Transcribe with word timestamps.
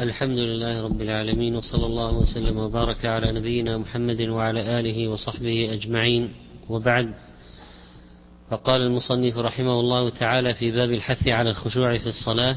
الحمد 0.00 0.38
لله 0.38 0.82
رب 0.82 1.00
العالمين 1.00 1.56
وصلى 1.56 1.86
الله 1.86 2.18
وسلم 2.18 2.58
وبارك 2.58 3.04
على 3.04 3.32
نبينا 3.32 3.78
محمد 3.78 4.20
وعلى 4.20 4.80
آله 4.80 5.08
وصحبه 5.08 5.72
أجمعين. 5.72 6.32
وبعد 6.68 7.14
فقال 8.50 8.80
المصنف 8.80 9.38
رحمه 9.38 9.80
الله 9.80 10.08
تعالى 10.08 10.54
في 10.54 10.70
باب 10.70 10.90
الحث 10.90 11.28
على 11.28 11.50
الخشوع 11.50 11.98
في 11.98 12.06
الصلاة 12.06 12.56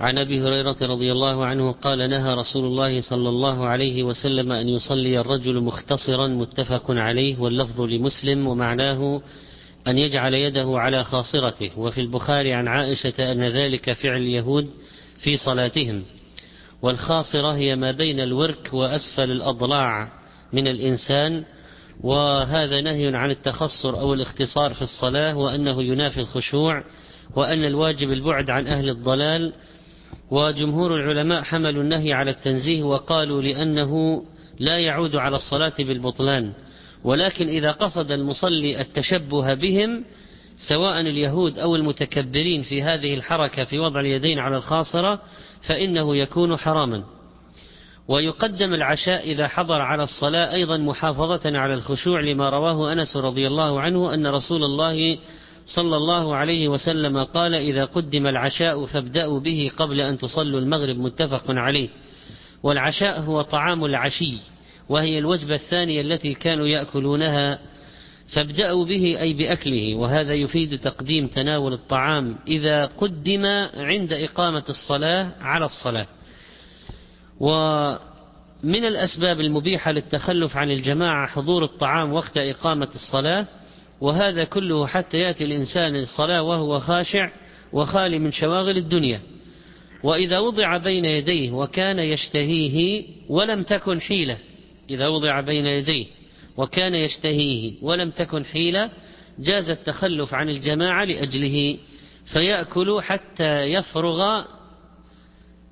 عن 0.00 0.18
أبي 0.18 0.40
هريرة 0.40 0.76
رضي 0.82 1.12
الله 1.12 1.44
عنه 1.46 1.72
قال 1.72 2.10
نهى 2.10 2.34
رسول 2.34 2.64
الله 2.64 3.00
صلى 3.00 3.28
الله 3.28 3.66
عليه 3.66 4.02
وسلم 4.02 4.52
أن 4.52 4.68
يصلي 4.68 5.20
الرجل 5.20 5.60
مختصرا 5.60 6.26
متفق 6.26 6.90
عليه 6.90 7.38
واللفظ 7.40 7.80
لمسلم 7.80 8.46
ومعناه 8.46 9.22
أن 9.86 9.98
يجعل 9.98 10.34
يده 10.34 10.78
على 10.78 11.04
خاصرته. 11.04 11.78
وفي 11.78 12.00
البخاري 12.00 12.52
عن 12.52 12.68
عائشة 12.68 13.32
أن 13.32 13.42
ذلك 13.42 13.92
فعل 13.92 14.16
اليهود 14.16 14.68
في 15.18 15.36
صلاتهم 15.36 16.02
والخاصرة 16.82 17.52
هي 17.52 17.76
ما 17.76 17.92
بين 17.92 18.20
الورك 18.20 18.70
وأسفل 18.72 19.30
الأضلاع 19.30 20.12
من 20.52 20.68
الإنسان 20.68 21.44
وهذا 22.00 22.80
نهي 22.80 23.16
عن 23.16 23.30
التخصر 23.30 24.00
أو 24.00 24.14
الاختصار 24.14 24.74
في 24.74 24.82
الصلاة 24.82 25.36
وأنه 25.36 25.82
ينافي 25.82 26.20
الخشوع 26.20 26.84
وأن 27.36 27.64
الواجب 27.64 28.12
البعد 28.12 28.50
عن 28.50 28.66
أهل 28.66 28.90
الضلال. 28.90 29.52
وجمهور 30.30 30.96
العلماء 30.96 31.42
حملوا 31.42 31.82
النهي 31.82 32.12
على 32.12 32.30
التنزيه 32.30 32.82
وقالوا 32.82 33.42
لأنه 33.42 34.22
لا 34.58 34.78
يعود 34.78 35.16
على 35.16 35.36
الصلاة 35.36 35.74
بالبطلان. 35.78 36.52
ولكن 37.04 37.48
إذا 37.48 37.72
قصد 37.72 38.10
المصلي 38.10 38.80
التشبه 38.80 39.54
بهم 39.54 40.04
سواء 40.56 41.00
اليهود 41.00 41.58
أو 41.58 41.76
المتكبرين 41.76 42.62
في 42.62 42.82
هذه 42.82 43.14
الحركة 43.14 43.64
في 43.64 43.78
وضع 43.78 44.00
اليدين 44.00 44.38
على 44.38 44.56
الخاصرة 44.56 45.20
فإنه 45.62 46.16
يكون 46.16 46.56
حراما. 46.56 47.04
ويقدم 48.08 48.74
العشاء 48.74 49.32
إذا 49.32 49.48
حضر 49.48 49.80
على 49.80 50.02
الصلاة 50.02 50.54
أيضا 50.54 50.76
محافظة 50.76 51.58
على 51.58 51.74
الخشوع 51.74 52.20
لما 52.20 52.50
رواه 52.50 52.92
أنس 52.92 53.16
رضي 53.16 53.46
الله 53.46 53.80
عنه 53.80 54.14
أن 54.14 54.26
رسول 54.26 54.64
الله 54.64 55.18
صلى 55.64 55.96
الله 55.96 56.36
عليه 56.36 56.68
وسلم 56.68 57.18
قال 57.18 57.54
إذا 57.54 57.84
قدم 57.84 58.26
العشاء 58.26 58.86
فابدأوا 58.86 59.40
به 59.40 59.70
قبل 59.76 60.00
أن 60.00 60.18
تصلوا 60.18 60.60
المغرب. 60.60 60.96
متفق 60.96 61.44
عليه. 61.48 61.88
والعشاء 62.62 63.20
هو 63.20 63.42
طعام 63.42 63.84
العشي 63.84 64.34
وهي 64.88 65.18
الوجبة 65.18 65.54
الثانية 65.54 66.00
التي 66.00 66.34
كانوا 66.34 66.66
يأكلونها 66.66 67.58
فابدأوا 68.28 68.84
به 68.84 69.20
أي 69.20 69.32
بأكله 69.32 69.94
وهذا 69.94 70.34
يفيد 70.34 70.78
تقديم 70.78 71.26
تناول 71.26 71.72
الطعام 71.72 72.38
إذا 72.48 72.86
قدم 72.86 73.46
عند 73.74 74.12
إقامة 74.12 74.64
الصلاة 74.68 75.32
على 75.40 75.64
الصلاة. 75.64 76.06
ومن 77.40 78.84
الأسباب 78.84 79.40
المبيحة 79.40 79.92
للتخلف 79.92 80.56
عن 80.56 80.70
الجماعة 80.70 81.26
حضور 81.26 81.64
الطعام 81.64 82.12
وقت 82.12 82.38
إقامة 82.38 82.88
الصلاة 82.94 83.46
وهذا 84.00 84.44
كله 84.44 84.86
حتى 84.86 85.18
يأتي 85.18 85.44
الإنسان 85.44 85.92
للصلاة 85.92 86.42
وهو 86.42 86.80
خاشع 86.80 87.30
وخالي 87.72 88.18
من 88.18 88.30
شواغل 88.30 88.76
الدنيا. 88.76 89.20
وإذا 90.02 90.38
وضع 90.38 90.76
بين 90.76 91.04
يديه 91.04 91.52
وكان 91.52 91.98
يشتهيه 91.98 93.04
ولم 93.28 93.62
تكن 93.62 94.00
حيلة 94.00 94.38
إذا 94.90 95.08
وضع 95.08 95.40
بين 95.40 95.66
يديه 95.66 96.06
وكان 96.56 96.94
يشتهيه 96.94 97.72
ولم 97.82 98.10
تكن 98.10 98.44
حيلة 98.44 98.90
جاز 99.38 99.70
التخلف 99.70 100.34
عن 100.34 100.48
الجماعة 100.48 101.04
لأجله 101.04 101.78
فيأكل 102.32 103.02
حتى 103.02 103.62
يفرغ 103.62 104.44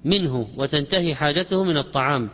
منه 0.04 0.48
وتنتهي 0.56 1.14
حاجته 1.14 1.64
من 1.64 1.76
الطعام. 1.76 2.30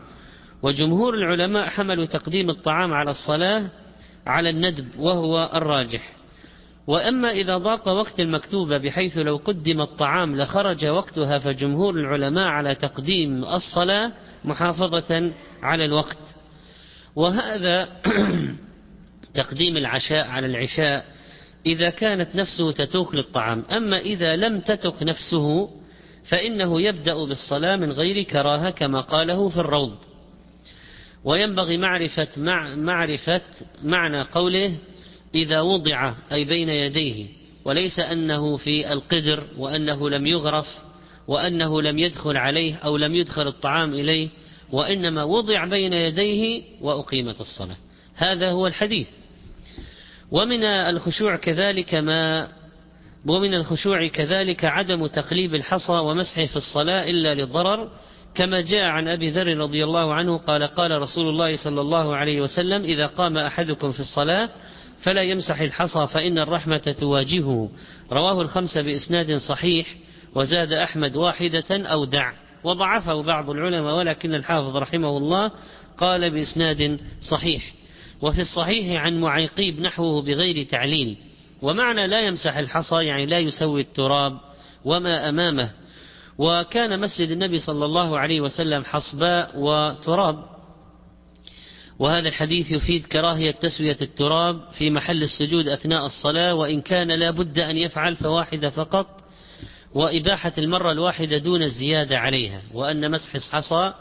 وجمهور 0.62 1.14
العلماء 1.14 1.68
حملوا 1.68 2.04
تقديم 2.04 2.50
الطعام 2.50 2.92
على 2.92 3.10
الصلاة 3.10 3.70
على 4.26 4.50
الندب 4.50 4.98
وهو 4.98 5.50
الراجح. 5.54 6.12
وأما 6.86 7.30
إذا 7.30 7.58
ضاق 7.58 7.88
وقت 7.88 8.20
المكتوبة 8.20 8.78
بحيث 8.78 9.18
لو 9.18 9.36
قدم 9.36 9.80
الطعام 9.80 10.36
لخرج 10.36 10.86
وقتها 10.86 11.38
فجمهور 11.38 11.94
العلماء 11.94 12.48
على 12.48 12.74
تقديم 12.74 13.44
الصلاة 13.44 14.12
محافظة 14.44 15.30
على 15.62 15.84
الوقت. 15.84 16.18
وهذا 17.16 17.88
تقديم 19.34 19.76
العشاء 19.76 20.26
على 20.26 20.46
العشاء 20.46 21.04
إذا 21.66 21.90
كانت 21.90 22.36
نفسه 22.36 22.72
تتوق 22.72 23.14
للطعام. 23.14 23.64
أما 23.70 23.98
إذا 23.98 24.36
لم 24.36 24.60
تتق 24.60 25.02
نفسه 25.02 25.70
فإنه 26.24 26.80
يبدأ 26.80 27.14
بالصلاة 27.14 27.76
من 27.76 27.92
غير 27.92 28.22
كراهة 28.22 28.70
كما 28.70 29.00
قاله 29.00 29.48
في 29.48 29.56
الروض. 29.56 29.96
وينبغي 31.24 31.76
معرفة 31.76 32.28
مع 32.36 32.74
معرفة 32.74 33.42
معنى 33.82 34.22
قوله 34.22 34.76
إذا 35.34 35.60
وضع 35.60 36.14
أي 36.32 36.44
بين 36.44 36.68
يديه 36.68 37.26
وليس 37.64 37.98
أنه 37.98 38.56
في 38.56 38.92
القدر 38.92 39.44
وأنه 39.58 40.10
لم 40.10 40.26
يغرف 40.26 40.66
وأنه 41.28 41.82
لم 41.82 41.98
يدخل 41.98 42.36
عليه 42.36 42.74
أو 42.74 42.96
لم 42.96 43.14
يدخل 43.14 43.46
الطعام 43.46 43.94
إليه 43.94 44.28
وإنما 44.72 45.24
وضع 45.24 45.64
بين 45.64 45.92
يديه 45.92 46.62
وأقيمت 46.80 47.40
الصلاة. 47.40 47.76
هذا 48.14 48.50
هو 48.50 48.66
الحديث. 48.66 49.06
ومن 50.30 50.64
الخشوع 50.64 51.36
كذلك 51.36 51.94
ما 51.94 52.48
ومن 53.26 53.54
الخشوع 53.54 54.06
كذلك 54.06 54.64
عدم 54.64 55.06
تقليب 55.06 55.54
الحصى 55.54 55.92
ومسحه 55.92 56.46
في 56.46 56.56
الصلاة 56.56 57.10
إلا 57.10 57.34
للضرر 57.34 57.90
كما 58.34 58.60
جاء 58.60 58.82
عن 58.82 59.08
أبي 59.08 59.30
ذر 59.30 59.56
رضي 59.56 59.84
الله 59.84 60.14
عنه 60.14 60.38
قال 60.38 60.62
قال 60.62 61.02
رسول 61.02 61.28
الله 61.28 61.56
صلى 61.56 61.80
الله 61.80 62.16
عليه 62.16 62.40
وسلم 62.40 62.84
إذا 62.84 63.06
قام 63.06 63.38
أحدكم 63.38 63.92
في 63.92 64.00
الصلاة 64.00 64.48
فلا 65.02 65.22
يمسح 65.22 65.60
الحصى 65.60 66.06
فإن 66.06 66.38
الرحمة 66.38 66.94
تواجهه. 67.00 67.70
رواه 68.12 68.42
الخمسة 68.42 68.82
بإسناد 68.82 69.36
صحيح 69.36 69.96
وزاد 70.34 70.72
أحمد 70.72 71.16
واحدة 71.16 71.64
أو 71.70 72.04
دع. 72.04 72.32
وضعفه 72.64 73.22
بعض 73.22 73.50
العلماء 73.50 73.96
ولكن 73.96 74.34
الحافظ 74.34 74.76
رحمه 74.76 75.16
الله 75.16 75.50
قال 75.98 76.30
بإسناد 76.30 77.00
صحيح. 77.30 77.72
وفي 78.22 78.40
الصحيح 78.40 79.02
عن 79.02 79.20
معيقيب 79.20 79.80
نحوه 79.80 80.22
بغير 80.22 80.62
تعليل. 80.62 81.16
ومعنى 81.62 82.06
لا 82.06 82.20
يمسح 82.20 82.56
الحصى 82.56 83.04
يعني 83.04 83.26
لا 83.26 83.38
يسوي 83.38 83.80
التراب 83.80 84.38
وما 84.84 85.28
أمامه. 85.28 85.70
وكان 86.38 87.00
مسجد 87.00 87.30
النبي 87.30 87.58
صلى 87.58 87.84
الله 87.84 88.18
عليه 88.18 88.40
وسلم 88.40 88.84
حصباء 88.84 89.52
وتراب. 89.56 90.44
وهذا 91.98 92.28
الحديث 92.28 92.70
يفيد 92.70 93.06
كراهية 93.06 93.50
تسوية 93.50 93.96
التراب 94.02 94.60
في 94.72 94.90
محل 94.90 95.22
السجود 95.22 95.68
أثناء 95.68 96.06
الصلاة 96.06 96.54
وإن 96.54 96.80
كان 96.80 97.08
لا 97.08 97.30
بد 97.30 97.58
أن 97.58 97.76
يفعل 97.76 98.16
فواحدة 98.16 98.70
فقط 98.70 99.19
وإباحة 99.94 100.52
المرة 100.58 100.92
الواحدة 100.92 101.38
دون 101.38 101.62
الزيادة 101.62 102.18
عليها 102.18 102.62
وأن 102.74 103.10
مسح 103.10 103.34
الحصى 103.34 103.92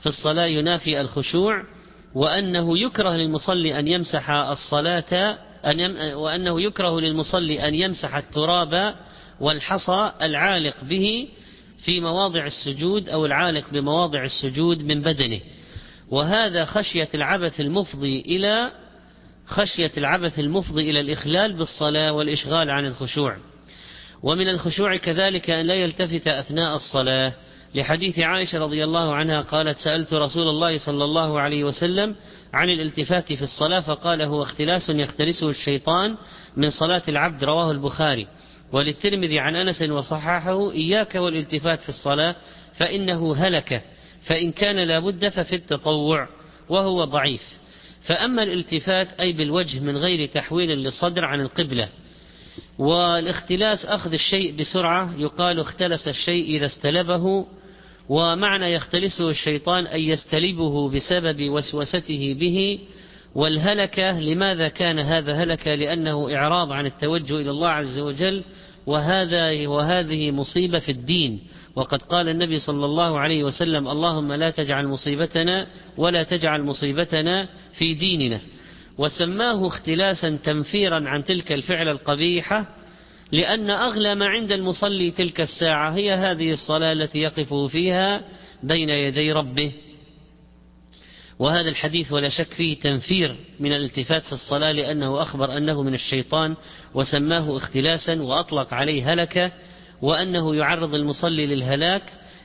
في 0.00 0.06
الصلاة 0.06 0.46
ينافي 0.46 1.00
الخشوع 1.00 1.62
وأنه 2.14 2.78
يكره 2.78 3.16
للمصلي 3.16 3.78
أن 3.78 3.88
يمسح 3.88 4.30
الصلاة 4.30 5.38
أن 5.66 5.80
يم 5.80 5.96
وأنه 6.18 6.60
يكره 6.60 7.00
للمصلي 7.00 7.68
أن 7.68 7.74
يمسح 7.74 8.16
التراب 8.16 8.94
والحصى 9.40 10.12
العالق 10.22 10.84
به 10.84 11.28
في 11.84 12.00
مواضع 12.00 12.46
السجود 12.46 13.08
أو 13.08 13.26
العالق 13.26 13.70
بمواضع 13.70 14.24
السجود 14.24 14.82
من 14.82 15.02
بدنه. 15.02 15.40
وهذا 16.10 16.64
خشية 16.64 17.08
العبث 17.14 17.60
المفضي 17.60 18.20
إلى 18.20 18.70
خشية 19.46 19.90
العبث 19.96 20.38
المفضي 20.38 20.90
إلى 20.90 21.00
الإخلال 21.00 21.52
بالصلاة 21.52 22.12
والإشغال 22.12 22.70
عن 22.70 22.86
الخشوع. 22.86 23.36
ومن 24.24 24.48
الخشوع 24.48 24.96
كذلك 24.96 25.50
أن 25.50 25.66
لا 25.66 25.74
يلتفت 25.74 26.28
أثناء 26.28 26.76
الصلاة. 26.76 27.32
لحديث 27.74 28.18
عائشة 28.18 28.58
رضي 28.58 28.84
الله 28.84 29.14
عنها 29.14 29.40
قالت 29.40 29.78
سألت 29.78 30.12
رسول 30.12 30.48
الله 30.48 30.78
صلى 30.78 31.04
الله 31.04 31.40
عليه 31.40 31.64
وسلم 31.64 32.14
عن 32.52 32.70
الالتفات 32.70 33.32
في 33.32 33.42
الصلاة 33.42 33.80
فقال 33.80 34.22
هو 34.22 34.42
اختلاس 34.42 34.90
يختلسه 34.90 35.50
الشيطان 35.50 36.16
من 36.56 36.70
صلاة 36.70 37.02
العبد 37.08 37.44
رواه 37.44 37.70
البخاري. 37.70 38.26
وللترمذي 38.72 39.38
عن 39.38 39.56
أنس 39.56 39.82
وصححه 39.82 40.72
إياك 40.72 41.14
والالتفات 41.14 41.80
في 41.82 41.88
الصلاة 41.88 42.36
فإنه 42.76 43.34
هلك 43.36 43.82
فإن 44.22 44.52
كان 44.52 44.76
لابد 44.76 45.28
ففي 45.28 45.56
التطوع 45.56 46.28
وهو 46.68 47.04
ضعيف. 47.04 47.42
فأما 48.02 48.42
الالتفات 48.42 49.20
أي 49.20 49.32
بالوجه 49.32 49.80
من 49.80 49.96
غير 49.96 50.28
تحويل 50.28 50.68
للصدر 50.70 51.24
عن 51.24 51.40
القبلة 51.40 51.88
والاختلاس 52.78 53.86
أخذ 53.86 54.12
الشيء 54.12 54.56
بسرعة. 54.56 55.14
يقال 55.18 55.60
اختلس 55.60 56.08
الشيء 56.08 56.56
إذا 56.56 56.66
استلبه 56.66 57.46
ومعنى 58.08 58.72
يختلسه 58.72 59.30
الشيطان 59.30 59.86
أن 59.86 60.00
يستلبه 60.00 60.90
بسبب 60.90 61.50
وسوسته 61.50 62.36
به. 62.40 62.78
والهلكة 63.34 64.20
لماذا 64.20 64.68
كان 64.68 64.98
هذا 64.98 65.32
هلكة 65.32 65.74
لأنه 65.74 66.34
إعراض 66.34 66.72
عن 66.72 66.86
التوجه 66.86 67.36
إلى 67.36 67.50
الله 67.50 67.68
عز 67.68 67.98
وجل 67.98 68.44
وهذا 68.86 69.68
وهذه 69.68 70.30
مصيبة 70.30 70.78
في 70.78 70.92
الدين. 70.92 71.40
وقد 71.76 72.02
قال 72.02 72.28
النبي 72.28 72.58
صلى 72.58 72.84
الله 72.84 73.18
عليه 73.18 73.44
وسلم 73.44 73.88
اللهم 73.88 74.32
لا 74.32 74.50
تجعل 74.50 74.86
مصيبتنا 74.86 75.66
ولا 75.96 76.22
تجعل 76.22 76.62
مصيبتنا 76.62 77.48
في 77.72 77.94
ديننا. 77.94 78.40
وسماه 78.98 79.66
اختلاسا 79.66 80.36
تنفيرا 80.44 81.08
عن 81.08 81.24
تلك 81.24 81.52
الفعل 81.52 81.88
القبيحة 81.88 82.66
لأن 83.32 83.70
أغلى 83.70 84.14
ما 84.14 84.26
عند 84.26 84.52
المصلي 84.52 85.10
تلك 85.10 85.40
الساعة 85.40 85.90
هي 85.90 86.12
هذه 86.12 86.52
الصلاة 86.52 86.92
التي 86.92 87.18
يقف 87.18 87.54
فيها 87.54 88.22
بين 88.62 88.90
يدي 88.90 89.32
ربه. 89.32 89.72
وهذا 91.38 91.68
الحديث 91.68 92.12
ولا 92.12 92.28
شك 92.28 92.52
فيه 92.52 92.78
تنفير 92.78 93.36
من 93.60 93.72
الالتفات 93.72 94.24
في 94.24 94.32
الصلاة 94.32 94.72
لأنه 94.72 95.22
أخبر 95.22 95.56
أنه 95.56 95.82
من 95.82 95.94
الشيطان 95.94 96.56
وسماه 96.94 97.56
اختلاسا 97.56 98.22
وأطلق 98.22 98.74
عليه 98.74 99.12
هلكة 99.12 99.52
وأنه 100.02 100.54
يعرض 100.54 100.94
المصلي 100.94 101.46
للهلاك 101.46 102.02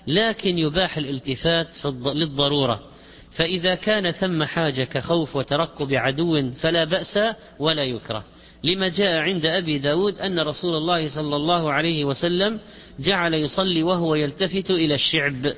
لكن 0.07 0.57
يباح 0.57 0.98
الالتفات 0.98 1.86
للضرورة. 2.06 2.89
فإذا 3.31 3.76
كان 3.76 4.12
ثم 4.12 4.44
حاجة 4.44 4.84
كخوف 4.84 5.36
وترقب 5.36 5.94
عدو 5.94 6.52
فلا 6.52 6.84
بأس 6.84 7.20
ولا 7.60 7.84
يكره. 7.84 8.24
لما 8.64 8.90
جاء 8.90 9.18
عند 9.18 9.46
أبي 9.46 9.80
داود 9.80 10.20
أن 10.20 10.40
رسول 10.40 10.76
الله 10.76 11.10
صلى 11.16 11.36
الله 11.36 11.74
عليه 11.74 12.06
وسلم 12.06 12.60
جعل 13.00 13.34
يصلي 13.34 13.84
وهو 13.84 14.16
يلتفت 14.16 14.72
إلى 14.72 14.96
الشعب. 14.96 15.54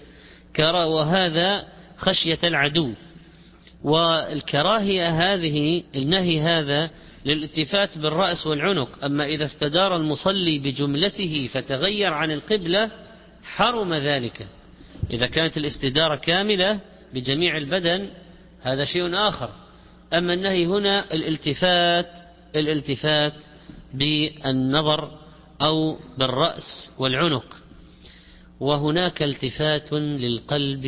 وهذا 0.59 1.67
خشية 1.97 2.39
العدو. 2.43 2.93
والكراهية 3.83 5.07
هذه 5.07 5.83
النهي 5.95 6.41
هذا 6.41 6.89
للالتفات 7.25 7.97
بالرأس 7.97 8.47
والعنق. 8.47 9.05
أما 9.05 9.25
إذا 9.25 9.45
استدار 9.45 9.95
المصلي 9.95 10.59
بجملته 10.59 11.49
فتغير 11.53 12.13
عن 12.13 12.31
القبلة 12.31 12.91
حرم 13.43 13.93
ذلك. 13.93 14.47
إذا 15.11 15.27
كانت 15.27 15.57
الاستدارة 15.57 16.15
كاملة 16.15 16.79
بجميع 17.13 17.57
البدن 17.57 18.09
هذا 18.61 18.85
شيء 18.85 19.15
آخر. 19.15 19.49
أما 20.13 20.33
النهي 20.33 20.65
هنا 20.65 21.13
الالتفات 21.13 22.09
الالتفات 22.55 23.33
بالنظر 23.93 25.11
أو 25.61 25.99
بالرأس 26.17 26.95
والعنق. 26.99 27.55
وهناك 28.59 29.23
التفات 29.23 29.93
للقلب 29.93 30.85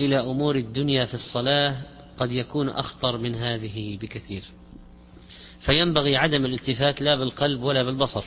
إلى 0.00 0.20
أمور 0.20 0.56
الدنيا 0.56 1.04
في 1.04 1.14
الصلاة 1.14 1.76
قد 2.18 2.32
يكون 2.32 2.68
أخطر 2.68 3.18
من 3.18 3.34
هذه 3.34 3.98
بكثير. 4.02 4.42
فينبغي 5.60 6.16
عدم 6.16 6.44
الالتفات 6.44 7.02
لا 7.02 7.16
بالقلب 7.16 7.62
ولا 7.62 7.82
بالبصر. 7.82 8.24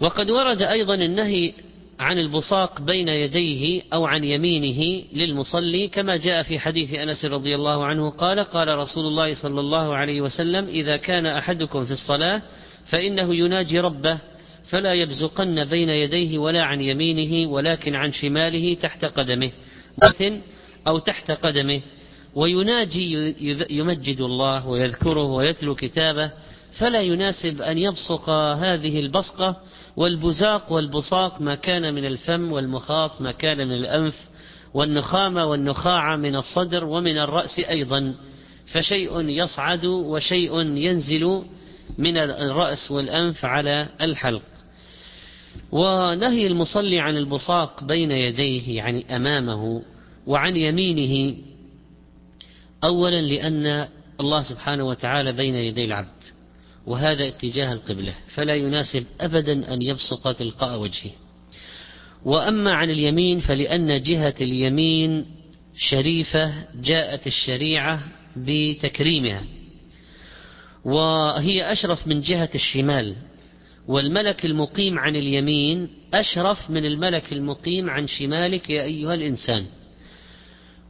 وقد 0.00 0.30
ورد 0.30 0.62
أيضا 0.62 0.94
النهي 0.94 1.52
عن 2.00 2.18
البصاق 2.18 2.80
بين 2.80 3.08
يديه 3.08 3.82
أو 3.92 4.06
عن 4.06 4.24
يمينه 4.24 5.04
للمصلي 5.12 5.88
كما 5.88 6.16
جاء 6.16 6.42
في 6.42 6.58
حديث 6.58 6.94
أنس 6.94 7.24
رضي 7.24 7.54
الله 7.54 7.84
عنه 7.84 8.10
قال 8.10 8.40
قال 8.40 8.68
رسول 8.68 9.06
الله 9.06 9.34
صلى 9.34 9.60
الله 9.60 9.96
عليه 9.96 10.20
وسلم 10.20 10.66
إذا 10.68 10.96
كان 10.96 11.26
أحدكم 11.26 11.84
في 11.84 11.90
الصلاة 11.90 12.42
فإنه 12.86 13.34
يناجي 13.34 13.80
ربه 13.80 14.18
فلا 14.70 14.94
يبزقن 14.94 15.64
بين 15.64 15.88
يديه 15.88 16.38
ولا 16.38 16.62
عن 16.62 16.80
يمينه 16.80 17.50
ولكن 17.50 17.94
عن 17.94 18.12
شماله 18.12 18.74
تحت 18.74 19.04
قدمه 19.04 19.50
أو 20.86 20.98
تحت 20.98 21.30
قدمه. 21.30 21.80
ويناجي 22.34 23.34
يمجد 23.70 24.20
الله 24.20 24.68
ويذكره 24.68 25.24
ويتلو 25.24 25.74
كتابه 25.74 26.32
فلا 26.72 27.00
يناسب 27.00 27.62
أن 27.62 27.78
يبصق 27.78 28.30
هذه 28.30 29.00
البصقة 29.00 29.56
والبزاق 29.96 30.72
والبصاق 30.72 31.40
ما 31.40 31.54
كان 31.54 31.94
من 31.94 32.04
الفم 32.04 32.52
والمخاط 32.52 33.20
ما 33.20 33.32
كان 33.32 33.68
من 33.68 33.74
الأنف 33.74 34.28
والنخامة 34.74 35.46
والنخاعة 35.46 36.16
من 36.16 36.36
الصدر 36.36 36.84
ومن 36.84 37.18
الرأس 37.18 37.58
أيضا. 37.58 38.14
فشيء 38.66 39.28
يصعد 39.28 39.84
وشيء 39.84 40.60
ينزل 40.60 41.42
من 41.98 42.16
الرأس 42.16 42.90
والأنف 42.90 43.44
على 43.44 43.88
الحلق. 44.00 44.42
ونهي 45.72 46.46
المصلي 46.46 47.00
عن 47.00 47.16
البصاق 47.16 47.84
بين 47.84 48.10
يديه 48.10 48.76
يعني 48.76 49.16
أمامه 49.16 49.82
وعن 50.26 50.56
يمينه 50.56 51.36
أولا 52.84 53.20
لأن 53.20 53.88
الله 54.20 54.42
سبحانه 54.42 54.84
وتعالى 54.84 55.32
بين 55.32 55.54
يدي 55.54 55.84
العبد. 55.84 56.39
وهذا 56.86 57.28
اتجاه 57.28 57.72
القبلة 57.72 58.14
فلا 58.34 58.54
يناسب 58.54 59.04
أبدا 59.20 59.74
أن 59.74 59.82
يبصق 59.82 60.32
تلقاء 60.32 60.80
وجهه. 60.80 61.10
وأما 62.24 62.74
عن 62.74 62.90
اليمين 62.90 63.38
فلأن 63.38 64.02
جهة 64.02 64.34
اليمين 64.40 65.26
شريفة 65.76 66.64
جاءت 66.74 67.26
الشريعة 67.26 68.02
بتكريمها 68.36 69.44
وهي 70.84 71.72
أشرف 71.72 72.06
من 72.06 72.20
جهة 72.20 72.50
الشمال. 72.54 73.16
والملك 73.88 74.44
المقيم 74.44 74.98
عن 74.98 75.16
اليمين 75.16 75.88
أشرف 76.14 76.70
من 76.70 76.84
الملك 76.84 77.32
المقيم 77.32 77.90
عن 77.90 78.06
شمالك 78.06 78.70
يا 78.70 78.82
أيها 78.82 79.14
الإنسان. 79.14 79.66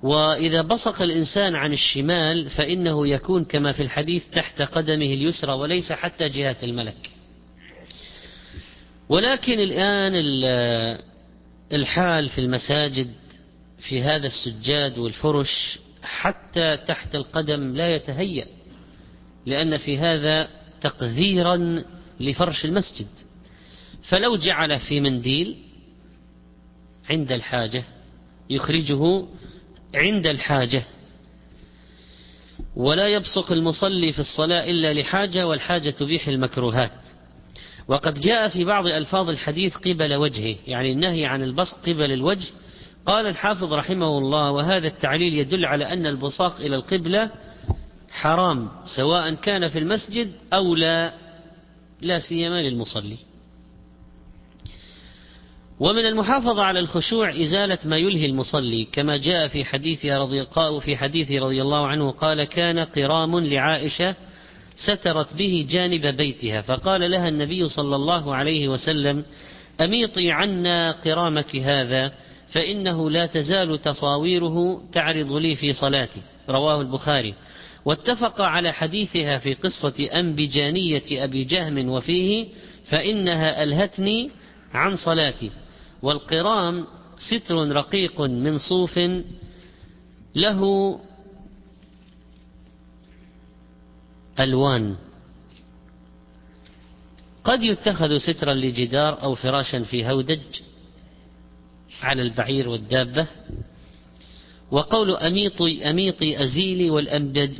وإذا 0.02 0.62
بصق 0.62 1.02
الإنسان 1.02 1.54
عن 1.54 1.72
الشمال 1.72 2.50
فإنه 2.50 3.08
يكون 3.08 3.44
كما 3.44 3.72
في 3.72 3.82
الحديث 3.82 4.24
تحت 4.32 4.62
قدمه 4.62 5.06
اليسرى 5.06 5.52
وليس 5.52 5.92
حتى 5.92 6.28
جهة 6.28 6.56
الملك. 6.62 7.10
ولكن 9.08 9.58
الآن 9.58 10.12
الحال 11.72 12.28
في 12.28 12.40
المساجد 12.40 13.10
في 13.78 14.02
هذا 14.02 14.26
السجاد 14.26 14.98
والفرش 14.98 15.78
حتى 16.02 16.76
تحت 16.76 17.14
القدم 17.14 17.76
لا 17.76 17.88
يتهيأ 17.94 18.46
لأن 19.46 19.76
في 19.76 19.98
هذا 19.98 20.48
تقذيرا 20.80 21.82
لفرش 22.20 22.64
المسجد. 22.64 23.08
فلو 24.02 24.36
جعل 24.36 24.80
في 24.80 25.00
منديل 25.00 25.56
عند 27.10 27.32
الحاجة 27.32 27.84
يخرجه 28.50 29.26
عند 29.94 30.26
الحاجة 30.26 30.84
ولا 32.76 33.06
يبصق 33.06 33.52
المصلي 33.52 34.12
في 34.12 34.18
الصلاة 34.18 34.64
إلا 34.64 34.92
لحاجة 34.94 35.46
والحاجة 35.46 35.90
تبيح 35.90 36.28
المكروهات. 36.28 36.92
وقد 37.88 38.20
جاء 38.20 38.48
في 38.48 38.64
بعض 38.64 38.86
ألفاظ 38.86 39.28
الحديث 39.28 39.76
قبل 39.76 40.14
وجهه 40.14 40.56
يعني 40.66 40.92
النهي 40.92 41.26
عن 41.26 41.42
البصق 41.42 41.82
قبل 41.82 42.12
الوجه. 42.12 42.52
قال 43.06 43.26
الحافظ 43.26 43.72
رحمه 43.72 44.18
الله 44.18 44.50
وهذا 44.50 44.86
التعليل 44.86 45.34
يدل 45.34 45.64
على 45.64 45.92
أن 45.92 46.06
البصاق 46.06 46.56
إلى 46.56 46.76
القبلة 46.76 47.30
حرام 48.10 48.68
سواء 48.96 49.34
كان 49.34 49.68
في 49.68 49.78
المسجد 49.78 50.32
أو 50.52 50.74
لا 50.74 51.14
لا 52.00 52.18
سيما 52.18 52.62
للمصلي. 52.62 53.16
ومن 55.80 56.06
المحافظة 56.06 56.62
على 56.62 56.78
الخشوع 56.78 57.30
إزالة 57.30 57.78
ما 57.84 57.96
يلهي 57.96 58.26
المصلي 58.26 58.84
كما 58.92 59.16
جاء 59.16 59.48
في 59.48 59.64
حديثها 59.64 60.18
رضي 60.18 60.46
في 60.80 60.96
حديث 60.96 61.30
رضي 61.32 61.62
الله 61.62 61.86
عنه 61.86 62.10
قال 62.10 62.44
كان 62.44 62.78
قرام 62.78 63.38
لعائشة 63.38 64.14
سترت 64.76 65.34
به 65.34 65.66
جانب 65.70 66.06
بيتها 66.06 66.60
فقال 66.60 67.10
لها 67.10 67.28
النبي 67.28 67.68
صلى 67.68 67.96
الله 67.96 68.34
عليه 68.34 68.68
وسلم 68.68 69.24
أميطي 69.80 70.30
عنا 70.30 70.92
قرامك 70.92 71.56
هذا 71.56 72.12
فإنه 72.52 73.10
لا 73.10 73.26
تزال 73.26 73.82
تصاويره 73.82 74.82
تعرض 74.92 75.32
لي 75.32 75.54
في 75.54 75.72
صلاتي. 75.72 76.22
رواه 76.48 76.80
البخاري. 76.80 77.34
واتفق 77.84 78.40
على 78.40 78.72
حديثها 78.72 79.38
في 79.38 79.54
قصة 79.54 80.08
أنبجانية 80.14 81.24
أبي 81.24 81.44
جهم 81.44 81.88
وفيه 81.88 82.46
فإنها 82.84 83.62
ألهتني 83.62 84.30
عن 84.74 84.96
صلاتي. 84.96 85.50
والقرام 86.02 86.86
ستر 87.18 87.54
رقيق 87.54 88.20
من 88.20 88.58
صوف 88.58 89.00
له 90.34 91.00
ألوان. 94.40 94.96
قد 97.44 97.62
يتخذ 97.62 98.18
سترا 98.18 98.54
لجدار 98.54 99.22
أو 99.22 99.34
فراشا 99.34 99.82
في 99.82 100.06
هودج 100.06 100.60
على 102.02 102.22
البعير 102.22 102.68
والدابة. 102.68 103.26
وقول 104.70 105.16
أميطي 105.16 105.90
أميطي 105.90 106.44
أزيلي 106.44 106.90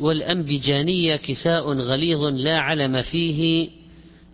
والأنبجانية 0.00 1.16
كساء 1.16 1.72
غليظ 1.72 2.22
لا 2.22 2.58
علم 2.58 3.02
فيه. 3.02 3.70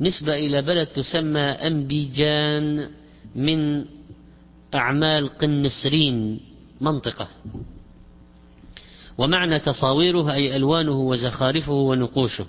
نسبة 0.00 0.34
إلى 0.36 0.62
بلد 0.62 0.86
تسمى 0.86 1.40
أنبيجان 1.40 2.90
من 3.34 3.84
أعمال 4.76 5.28
قنسرين 5.28 6.40
منطقة. 6.80 7.28
ومعنى 9.18 9.59
تصاويره 9.59 10.33
أي 10.35 10.56
ألوانه 10.56 11.00
وزخارفه 11.00 11.73
ونقوشه. 11.73 12.47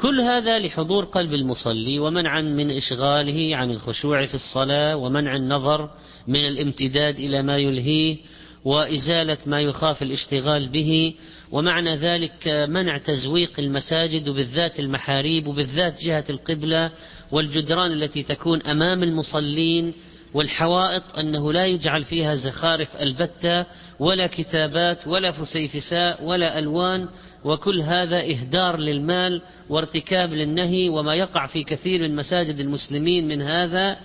كل 0.00 0.20
هذا 0.20 0.58
لحضور 0.58 1.04
قلب 1.04 1.34
المصلي 1.34 1.98
ومنعا 1.98 2.40
من 2.40 2.70
إشغاله 2.70 3.56
عن 3.56 3.70
الخشوع 3.70 4.26
في 4.26 4.34
الصلاة 4.34 4.96
ومنع 4.96 5.36
النظر 5.36 5.90
من 6.28 6.46
الامتداد 6.46 7.18
إلى 7.18 7.42
ما 7.42 7.56
يلهيه 7.56 8.16
وإزالة 8.64 9.38
ما 9.46 9.60
يخاف 9.60 10.02
الاشتغال 10.02 10.68
به. 10.68 11.14
ومعنى 11.52 11.96
ذلك 11.96 12.48
منع 12.68 12.98
تزويق 12.98 13.52
المساجد 13.58 14.28
وبالذات 14.28 14.80
المحاريب 14.80 15.46
وبالذات 15.46 16.04
جهة 16.04 16.24
القبلة 16.30 16.90
والجدران 17.32 17.92
التي 17.92 18.22
تكون 18.22 18.62
أمام 18.62 19.02
المصلين 19.02 19.92
والحوائط 20.34 21.18
أنه 21.18 21.52
لا 21.52 21.66
يجعل 21.66 22.04
فيها 22.04 22.34
زخارف 22.34 22.96
البتة 22.96 23.66
ولا 23.98 24.26
كتابات 24.26 25.06
ولا 25.06 25.32
فسيفساء 25.32 26.24
ولا 26.24 26.58
ألوان 26.58 27.08
وكل 27.44 27.80
هذا 27.80 28.20
إهدار 28.20 28.76
للمال 28.76 29.42
وارتكاب 29.68 30.32
للنهي 30.32 30.88
وما 30.88 31.14
يقع 31.14 31.46
في 31.46 31.64
كثير 31.64 32.08
من 32.08 32.16
مساجد 32.16 32.60
المسلمين 32.60 33.28
من 33.28 33.42
هذا 33.42 33.96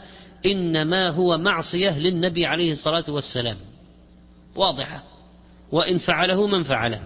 إنما 0.45 1.09
هو 1.09 1.37
معصية 1.37 1.99
للنبي 1.99 2.45
عليه 2.45 2.71
الصلاة 2.71 3.03
والسلام. 3.07 3.57
واضحة. 4.55 5.03
وإن 5.71 5.97
فعله 5.97 6.47
من 6.47 6.63
فعله. 6.63 7.01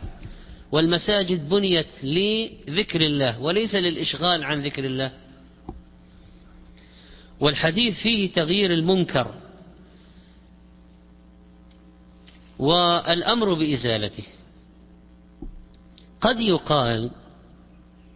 والمساجد 0.72 1.50
بنيت 1.50 2.04
لذكر 2.04 3.02
الله 3.02 3.42
وليس 3.42 3.76
للإشغال 3.76 4.44
عن 4.44 4.62
ذكر 4.62 4.86
الله. 4.86 5.12
والحديث 7.44 8.00
فيه 8.00 8.32
تغيير 8.32 8.74
المنكر 8.74 9.36
والأمر 12.60 13.54
بإزالته. 13.54 14.24
قد 16.22 16.40
يقال 16.40 17.12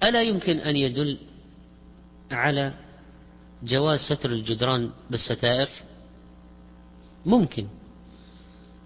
ألا 0.03 0.21
يمكن 0.21 0.57
أن 0.59 0.75
يدل 0.75 1.17
على 2.31 2.73
جواز 3.63 3.99
ستر 3.99 4.29
الجدران 4.29 4.91
بالستائر؟ 5.09 5.69
ممكن. 7.25 7.67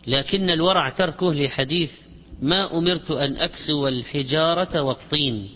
لكن 0.07 0.49
الورع 0.49 0.89
تركه 0.89 1.33
لحديث 1.33 1.91
ما 2.41 2.77
أمرت 2.77 3.11
أن 3.11 3.35
أكسو 3.35 3.87
الحجارة 3.87 4.81
والطين. 4.81 5.49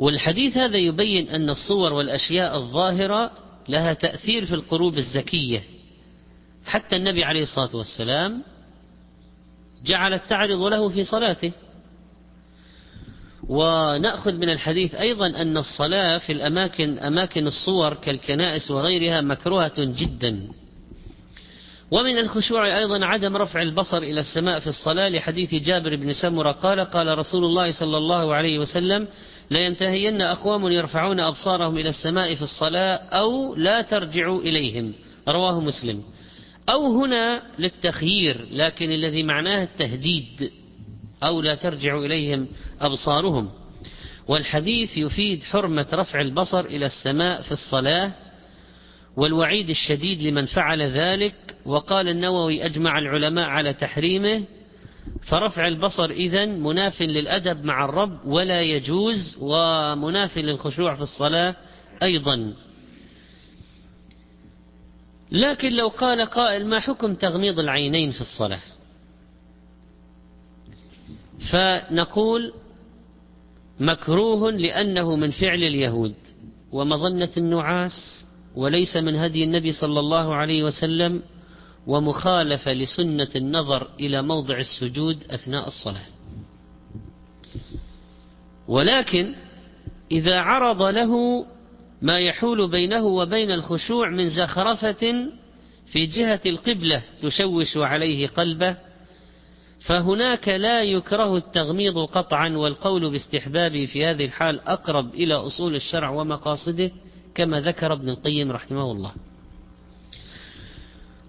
والحديث 0.00 0.56
هذا 0.56 0.76
يبين 0.76 1.28
أن 1.28 1.50
الصور 1.50 1.92
والأشياء 1.92 2.56
الظاهرة 2.56 3.30
لها 3.68 3.92
تأثير 3.92 4.46
في 4.46 4.54
القلوب 4.54 4.98
الزكية. 4.98 5.62
حتى 6.66 6.96
النبي 6.96 7.24
عليه 7.24 7.42
الصلاة 7.42 7.76
والسلام 7.76 8.42
جعلت 9.84 10.22
تعرض 10.28 10.62
له 10.62 10.88
في 10.88 11.04
صلاته. 11.04 11.52
ونأخذ 13.48 14.32
من 14.32 14.48
الحديث 14.48 14.94
أيضا 14.94 15.26
أن 15.26 15.56
الصلاة 15.56 16.18
في 16.18 16.32
الأماكن 16.32 16.98
أماكن 16.98 17.46
الصور 17.46 17.94
كالكنائس 17.94 18.70
وغيرها 18.70 19.20
مكروهة 19.20 19.72
جدا. 19.78 20.48
ومن 21.90 22.18
الخشوع 22.18 22.78
أيضا 22.78 23.04
عدم 23.04 23.36
رفع 23.36 23.62
البصر 23.62 23.98
إلى 23.98 24.20
السماء 24.20 24.60
في 24.60 24.66
الصلاة 24.66 25.08
لحديث 25.08 25.54
جابر 25.54 25.96
بن 25.96 26.12
سمرة 26.12 26.52
قال 26.52 26.80
قال 26.80 27.18
رسول 27.18 27.44
الله 27.44 27.72
صلى 27.72 27.96
الله 27.96 28.34
عليه 28.34 28.58
وسلم 28.58 29.08
لينتهين 29.50 30.22
أقوام 30.22 30.68
يرفعون 30.68 31.20
أبصارهم 31.20 31.76
إلى 31.76 31.88
السماء 31.88 32.34
في 32.34 32.42
الصلاة 32.42 32.94
أو 32.94 33.54
لا 33.54 33.82
ترجعوا 33.82 34.40
إليهم. 34.40 34.92
رواه 35.28 35.60
مسلم. 35.60 36.02
أو 36.68 37.04
هنا 37.04 37.42
للتخيير 37.58 38.46
لكن 38.50 38.92
الذي 38.92 39.22
معناه 39.22 39.62
التهديد 39.64 40.50
أو 41.22 41.40
لا 41.40 41.54
ترجع 41.54 41.98
إليهم 41.98 42.48
أبصارهم. 42.80 43.50
والحديث 44.28 44.96
يفيد 44.96 45.42
حرمة 45.42 45.86
رفع 45.92 46.20
البصر 46.20 46.60
إلى 46.60 46.86
السماء 46.86 47.42
في 47.42 47.52
الصلاة 47.52 48.12
والوعيد 49.16 49.70
الشديد 49.70 50.22
لمن 50.22 50.46
فعل 50.46 50.82
ذلك. 50.82 51.34
وقال 51.66 52.08
النووي 52.08 52.66
أجمع 52.66 52.98
العلماء 52.98 53.44
على 53.44 53.72
تحريمه 53.72 54.44
فرفع 55.22 55.68
البصر 55.68 56.10
إذن 56.10 56.60
مناف 56.60 57.02
للأدب 57.02 57.64
مع 57.64 57.84
الرب 57.84 58.26
ولا 58.26 58.62
يجوز 58.62 59.38
ومناف 59.40 60.38
للخشوع 60.38 60.94
في 60.94 61.02
الصلاة 61.02 61.56
أيضا. 62.02 62.54
لكن 65.32 65.72
لو 65.72 65.88
قال 65.88 66.26
قائل 66.26 66.66
ما 66.66 66.80
حكم 66.80 67.14
تغميض 67.14 67.58
العينين 67.58 68.10
في 68.10 68.20
الصلاة؟ 68.20 68.60
فنقول 71.52 72.52
مكروه 73.80 74.50
لأنه 74.50 75.16
من 75.16 75.30
فعل 75.30 75.62
اليهود 75.62 76.14
ومظنة 76.72 77.30
النعاس 77.36 78.26
وليس 78.56 78.96
من 78.96 79.16
هدي 79.16 79.44
النبي 79.44 79.72
صلى 79.72 80.00
الله 80.00 80.34
عليه 80.34 80.64
وسلم 80.64 81.22
ومخالفة 81.86 82.72
لسنة 82.72 83.28
النظر 83.36 83.88
إلى 84.00 84.22
موضع 84.22 84.58
السجود 84.58 85.24
أثناء 85.30 85.68
الصلاة. 85.68 86.06
ولكن 88.68 89.34
إذا 90.12 90.40
عرض 90.40 90.82
له 90.82 91.44
ما 92.02 92.18
يحول 92.18 92.70
بينه 92.70 93.04
وبين 93.04 93.50
الخشوع 93.50 94.10
من 94.10 94.28
زخرفة 94.28 95.30
في 95.92 96.06
جهة 96.06 96.40
القبلة 96.46 97.02
تشوش 97.22 97.76
عليه 97.76 98.28
قلبه 98.28 98.76
فهناك 99.86 100.48
لا 100.48 100.82
يكره 100.82 101.36
التغميض 101.36 101.98
قطعا 101.98 102.48
والقول 102.48 103.10
باستحبابه 103.10 103.86
في 103.86 104.04
هذه 104.06 104.24
الحال 104.24 104.60
أقرب 104.60 105.14
إلى 105.14 105.34
أصول 105.34 105.74
الشرع 105.74 106.10
ومقاصده 106.10 106.90
كما 107.34 107.60
ذكر 107.60 107.92
ابن 107.92 108.08
القيم 108.08 108.52
رحمه 108.52 108.92
الله. 108.92 109.12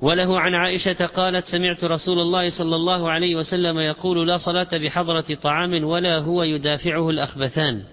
وله 0.01 0.39
عن 0.39 0.55
عائشة 0.55 1.05
قالت 1.05 1.46
سمعت 1.46 1.84
رسول 1.84 2.20
الله 2.20 2.50
صلى 2.50 2.75
الله 2.75 3.12
عليه 3.12 3.36
وسلم 3.36 3.79
يقول 3.79 4.27
لا 4.27 4.38
صلاة 4.38 4.77
بحضرة 4.77 5.36
طعام 5.41 5.84
ولا 5.84 6.17
هو 6.17 6.43
يدافعه 6.43 7.10
الأخبثان. 7.10 7.84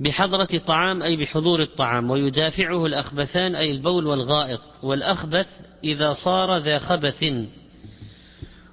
بحضرة 0.00 0.58
طعام 0.66 1.02
أي 1.02 1.16
بحضور 1.16 1.62
الطعام 1.62 2.10
ويدافعه 2.10 2.86
الأخبثان 2.86 3.54
أي 3.54 3.70
البول 3.70 4.06
والغائط 4.06 4.60
والأخبث 4.82 5.46
إذا 5.84 6.12
صار 6.12 6.56
ذا 6.56 6.78
خبث 6.78 7.24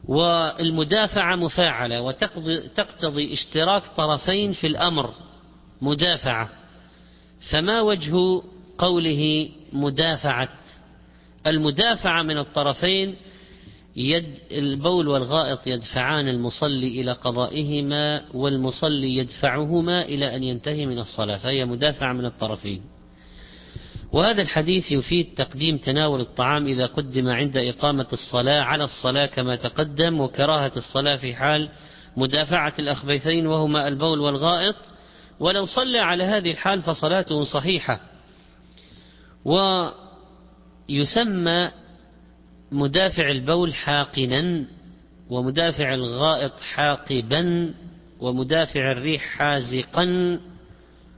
والمدافعة 0.05 1.35
مفاعلة 1.35 2.01
وتقتضي 2.01 3.33
اشتراك 3.33 3.83
طرفين 3.97 4.51
في 4.51 4.67
الأمر 4.67 5.13
مدافعة. 5.81 6.49
فما 7.49 7.81
وجه 7.81 8.41
قوله 8.77 9.49
مدافعة؟ 9.73 10.49
المدافعة 11.47 12.21
من 12.21 12.37
الطرفين 12.37 13.15
يد 13.95 14.37
البول 14.51 15.07
والغائط 15.07 15.67
يدفعان 15.67 16.27
المصلي 16.27 17.01
إلى 17.01 17.11
قضائهما 17.11 18.21
والمصلي 18.33 19.17
يدفعهما 19.17 20.01
إلى 20.01 20.35
أن 20.35 20.43
ينتهي 20.43 20.85
من 20.85 20.99
الصلاة 20.99 21.37
فهي 21.37 21.65
مدافعة 21.65 22.13
من 22.13 22.25
الطرفين. 22.25 22.81
وهذا 24.11 24.41
الحديث 24.41 24.91
يفيد 24.91 25.33
تقديم 25.37 25.77
تناول 25.77 26.21
الطعام 26.21 26.67
إذا 26.67 26.85
قدم 26.85 27.27
عند 27.27 27.57
إقامة 27.57 28.07
الصلاة 28.13 28.61
على 28.61 28.83
الصلاة 28.83 29.25
كما 29.25 29.55
تقدم 29.55 30.19
وكراهة 30.21 30.71
الصلاة 30.77 31.15
في 31.15 31.35
حال 31.35 31.69
مدافعة 32.17 32.73
الأخبثين 32.79 33.47
وهما 33.47 33.87
البول 33.87 34.19
والغائط. 34.19 34.75
ولو 35.39 35.65
صلى 35.65 35.99
على 35.99 36.23
هذه 36.23 36.51
الحال 36.51 36.81
فصلاته 36.81 37.43
صحيحة. 37.43 37.99
ويسمى 40.89 41.71
مدافع 42.71 43.31
البول 43.31 43.73
حاقنا 43.73 44.65
ومدافع 45.29 45.93
الغائط 45.93 46.59
حاقبا 46.59 47.73
ومدافع 48.19 48.91
الريح 48.91 49.21
حازقا 49.21 50.39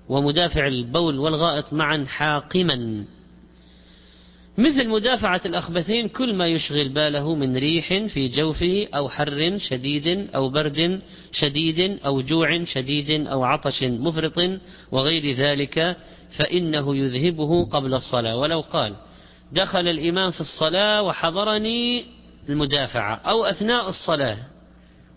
ومدافع 0.10 0.68
البول 0.68 1.20
والغائط 1.20 1.74
معا 1.74 2.06
حاقما. 2.06 3.06
مثل 4.58 4.88
مدافعة 4.88 5.42
الأخبثين 5.46 6.08
كل 6.08 6.36
ما 6.36 6.48
يشغل 6.48 6.90
باله 6.90 7.36
من 7.36 7.58
ريح 7.58 7.88
في 8.08 8.28
جوفه 8.28 8.88
أو 8.96 9.10
حر 9.10 9.58
شديد 9.58 10.36
أو 10.36 10.50
برد 10.50 11.02
شديد 11.32 12.00
أو 12.06 12.22
جوع 12.22 12.64
شديد 12.64 13.28
أو 13.28 13.44
عطش 13.44 13.84
مفرط 13.84 14.60
وغير 14.92 15.36
ذلك 15.36 15.98
فإنه 16.38 16.96
يذهبه 16.96 17.66
قبل 17.66 17.94
الصلاة. 17.94 18.38
ولو 18.38 18.62
قال 18.62 18.96
دخل 19.52 19.88
الإمام 19.88 20.32
في 20.32 20.42
الصلاة 20.42 21.02
وحضرني 21.02 22.06
المدافعة 22.50 23.16
أو 23.16 23.46
أثناء 23.46 23.90
الصلاة 23.90 24.38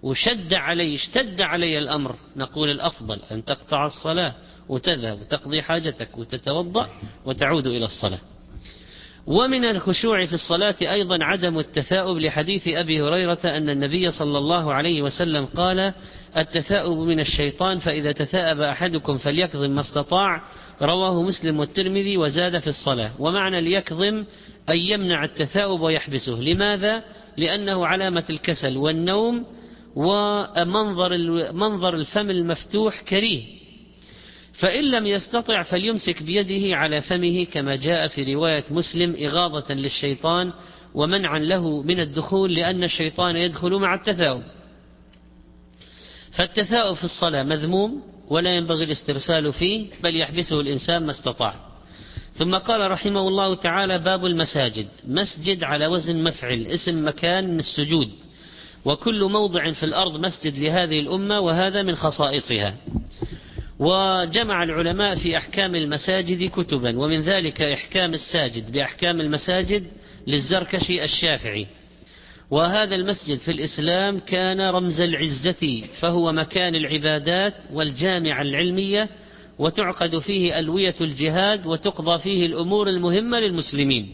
وشد 0.03 0.55
علي 0.55 0.95
اشتد 0.95 1.41
علي 1.41 1.79
الأمر 1.79 2.17
نقول 2.37 2.71
الأفضل 2.71 3.21
أن 3.33 3.45
تقطع 3.45 3.87
الصلاة 3.87 4.35
وتذهب 4.69 5.21
وتقضي 5.21 5.63
حاجتك 5.63 6.19
وتتوضأ 6.19 6.89
وتعود 7.25 7.67
إلى 7.67 7.85
الصلاة. 7.85 8.21
ومن 9.27 9.65
الخشوع 9.65 10.27
في 10.27 10.33
الصلاة 10.33 10.75
أيضا 10.83 11.25
عدم 11.25 11.59
التثاؤب 11.59 12.19
لحديث 12.19 12.69
أبي 12.69 13.03
هريرة 13.03 13.39
أن 13.45 13.71
النبي 13.71 14.11
صلى 14.11 14.39
الله 14.39 14.75
عليه 14.75 15.03
وسلم 15.03 15.47
قال 15.47 15.93
التثاؤب 16.37 16.99
من 16.99 17.21
الشيطان 17.21 17.79
فإذا 17.79 18.13
تثاءب 18.13 18.61
أحدكم 18.61 19.19
فليكظم 19.19 19.71
ما 19.71 19.81
استطاع 19.81 20.43
رواه 20.83 21.23
مسلم 21.23 21.59
والترمذي 21.59 22.17
وزاد 22.17 22.59
في 22.59 22.67
الصلاة. 22.67 23.11
ومعنى 23.19 23.61
ليكظم 23.61 24.25
أن 24.69 24.77
يمنع 24.77 25.25
التثاؤب 25.25 25.81
ويحبسه. 25.81 26.43
لماذا؟ 26.43 27.03
لأنه 27.37 27.87
علامة 27.87 28.25
الكسل 28.31 28.77
والنوم 28.77 29.47
ومنظر 29.97 31.19
منظر 31.53 31.95
الفم 31.95 32.31
المفتوح 32.31 33.03
كريه. 33.03 33.43
فإن 34.53 34.85
لم 34.85 35.07
يستطع 35.07 35.63
فليمسك 35.63 36.23
بيده 36.23 36.77
على 36.77 37.01
فمه 37.01 37.45
كما 37.45 37.77
جاء 37.77 38.09
في 38.09 38.35
رواية 38.35 38.65
مسلم 38.71 39.17
إغاظة 39.27 39.75
للشيطان 39.75 40.53
ومنعا 40.95 41.39
له 41.39 41.83
من 41.83 42.01
الدخول 42.01 42.55
لأن 42.55 42.85
الشيطان 42.85 43.37
يدخل 43.37 43.75
مع 43.75 43.95
التثاؤب. 43.95 44.43
فالتثاؤب 46.33 46.97
في 46.97 47.05
الصلاة 47.05 47.43
مذموم 47.43 48.03
ولا 48.31 48.57
ينبغي 48.57 48.85
الاسترسال 48.85 49.53
فيه 49.53 49.87
بل 50.03 50.17
يحبسه 50.17 50.61
الإنسان 50.61 51.07
ما 51.07 51.11
استطاع. 51.11 51.55
ثم 52.35 52.55
قال 52.55 52.91
رحمه 52.91 53.29
الله 53.29 53.55
تعالى 53.55 53.99
باب 53.99 54.27
المساجد. 54.27 54.87
مسجد 55.09 55.65
على 55.65 55.87
وزن 55.87 56.25
مفعل 56.25 56.67
اسم 56.67 57.09
مكان 57.09 57.51
من 57.51 57.59
السجود. 57.59 58.11
وكل 58.85 59.25
موضع 59.25 59.73
في 59.73 59.83
الأرض 59.83 60.21
مسجد 60.21 60.59
لهذه 60.59 61.01
الأمة 61.01 61.41
وهذا 61.41 61.83
من 61.83 61.95
خصائصها. 61.97 62.75
وجمع 63.79 64.63
العلماء 64.63 65.15
في 65.15 65.37
أحكام 65.37 65.75
المساجد 65.75 66.51
كتبا 66.51 66.99
ومن 66.99 67.21
ذلك 67.21 67.63
إحكام 67.63 68.15
الساجد 68.15 68.73
بأحكام 68.73 69.21
المساجد 69.21 69.85
للزركشي 70.27 71.05
الشافعي. 71.05 71.67
وهذا 72.51 72.95
المسجد 72.95 73.39
في 73.39 73.51
الإسلام 73.51 74.19
كان 74.19 74.61
رمز 74.61 75.01
العزة 75.01 75.83
فهو 76.01 76.33
مكان 76.33 76.75
العبادات 76.75 77.55
والجامعة 77.73 78.43
العلمية 78.43 79.09
وتعقد 79.59 80.19
فيه 80.19 80.59
ألوية 80.59 80.95
الجهاد 81.01 81.67
وتقضى 81.67 82.19
فيه 82.19 82.47
الأمور 82.47 82.89
المهمة 82.89 83.41
للمسلمين. 83.41 84.13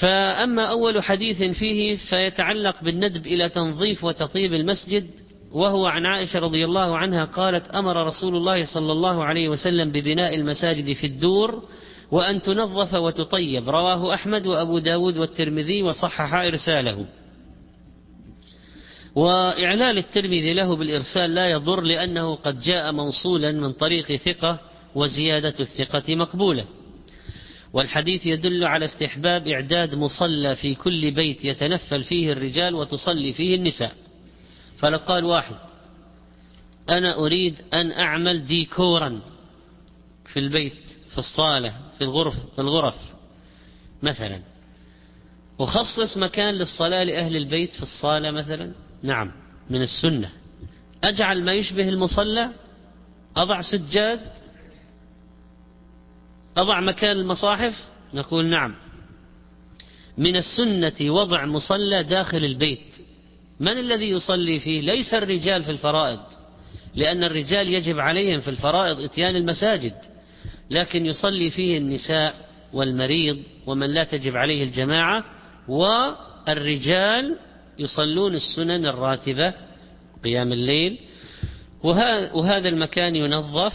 فأما 0.00 0.64
أول 0.64 1.02
حديث 1.02 1.42
فيه 1.42 1.96
فيتعلق 1.96 2.84
بالندب 2.84 3.26
إلى 3.26 3.48
تنظيف 3.48 4.04
وتطيب 4.04 4.54
المسجد 4.54 5.10
وهو 5.52 5.86
عن 5.86 6.06
عائشة 6.06 6.38
رضي 6.38 6.64
الله 6.64 6.96
عنها 6.96 7.24
قالت 7.24 7.68
أمر 7.68 8.06
رسول 8.06 8.36
الله 8.36 8.64
صلى 8.74 8.92
الله 8.92 9.24
عليه 9.24 9.48
وسلم 9.48 9.92
ببناء 9.92 10.34
المساجد 10.34 10.92
في 10.92 11.06
الدور 11.06 11.62
وأن 12.12 12.42
تنظف 12.42 12.94
وتطيب. 12.94 13.68
رواه 13.68 14.14
أحمد 14.14 14.46
وأبو 14.46 14.78
داود 14.78 15.16
والترمذي 15.16 15.82
وصحح 15.82 16.34
إرساله. 16.34 17.06
وإعلال 19.14 19.98
الترمذي 19.98 20.54
له 20.54 20.76
بالإرسال 20.76 21.34
لا 21.34 21.50
يضر 21.50 21.80
لأنه 21.80 22.34
قد 22.34 22.60
جاء 22.60 22.92
موصولا 22.92 23.52
من 23.52 23.72
طريق 23.72 24.16
ثقة 24.16 24.60
وزيادة 24.94 25.54
الثقة 25.60 26.14
مقبولة. 26.14 26.64
والحديث 27.72 28.26
يدل 28.26 28.64
على 28.64 28.84
استحباب 28.84 29.48
إعداد 29.48 29.94
مصلى 29.94 30.56
في 30.56 30.74
كل 30.74 31.10
بيت 31.10 31.44
يتنفل 31.44 32.02
فيه 32.02 32.32
الرجال 32.32 32.74
وتصلي 32.74 33.32
فيه 33.32 33.54
النساء. 33.54 33.92
فلقال 34.78 35.24
واحد 35.24 35.56
أنا 36.90 37.18
أريد 37.18 37.54
أن 37.74 37.92
أعمل 37.92 38.46
ديكورا 38.46 39.20
في 40.32 40.38
البيت. 40.38 40.91
في 41.12 41.18
الصالة 41.18 41.72
في 41.98 42.04
الغرف 42.04 42.34
في 42.54 42.58
الغرف 42.58 42.96
مثلا. 44.02 44.42
أخصص 45.60 46.16
مكان 46.16 46.54
للصلاة 46.54 47.02
لأهل 47.04 47.36
البيت 47.36 47.74
في 47.74 47.82
الصالة 47.82 48.30
مثلا؟ 48.30 48.72
نعم 49.02 49.32
من 49.70 49.82
السنة. 49.82 50.30
أجعل 51.04 51.44
ما 51.44 51.52
يشبه 51.52 51.88
المصلى؟ 51.88 52.50
أضع 53.36 53.60
سجاد؟ 53.60 54.20
أضع 56.56 56.80
مكان 56.80 57.16
المصاحف؟ 57.16 57.84
نقول 58.14 58.46
نعم. 58.46 58.74
من 60.18 60.36
السنة 60.36 61.10
وضع 61.10 61.46
مصلى 61.46 62.02
داخل 62.02 62.44
البيت. 62.44 62.94
من 63.60 63.78
الذي 63.78 64.10
يصلي 64.10 64.60
فيه؟ 64.60 64.80
ليس 64.80 65.14
الرجال 65.14 65.62
في 65.62 65.70
الفرائض 65.70 66.20
لأن 66.94 67.24
الرجال 67.24 67.68
يجب 67.68 67.98
عليهم 67.98 68.40
في 68.40 68.50
الفرائض 68.50 69.00
إتيان 69.00 69.36
المساجد. 69.36 70.11
لكن 70.72 71.06
يصلي 71.06 71.50
فيه 71.50 71.78
النساء 71.78 72.34
والمريض 72.72 73.38
ومن 73.66 73.90
لا 73.90 74.04
تجب 74.04 74.36
عليه 74.36 74.64
الجماعة 74.64 75.24
والرجال 75.68 77.36
يصلون 77.78 78.34
السنن 78.34 78.86
الراتبة 78.86 79.54
قيام 80.24 80.52
الليل. 80.52 80.98
وهذا 82.34 82.68
المكان 82.68 83.16
ينظف 83.16 83.74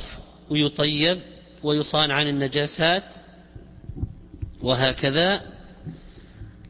ويطيب 0.49 1.19
ويصان 1.63 2.11
عن 2.11 2.27
النجاسات 2.27 3.03
وهكذا. 4.61 5.41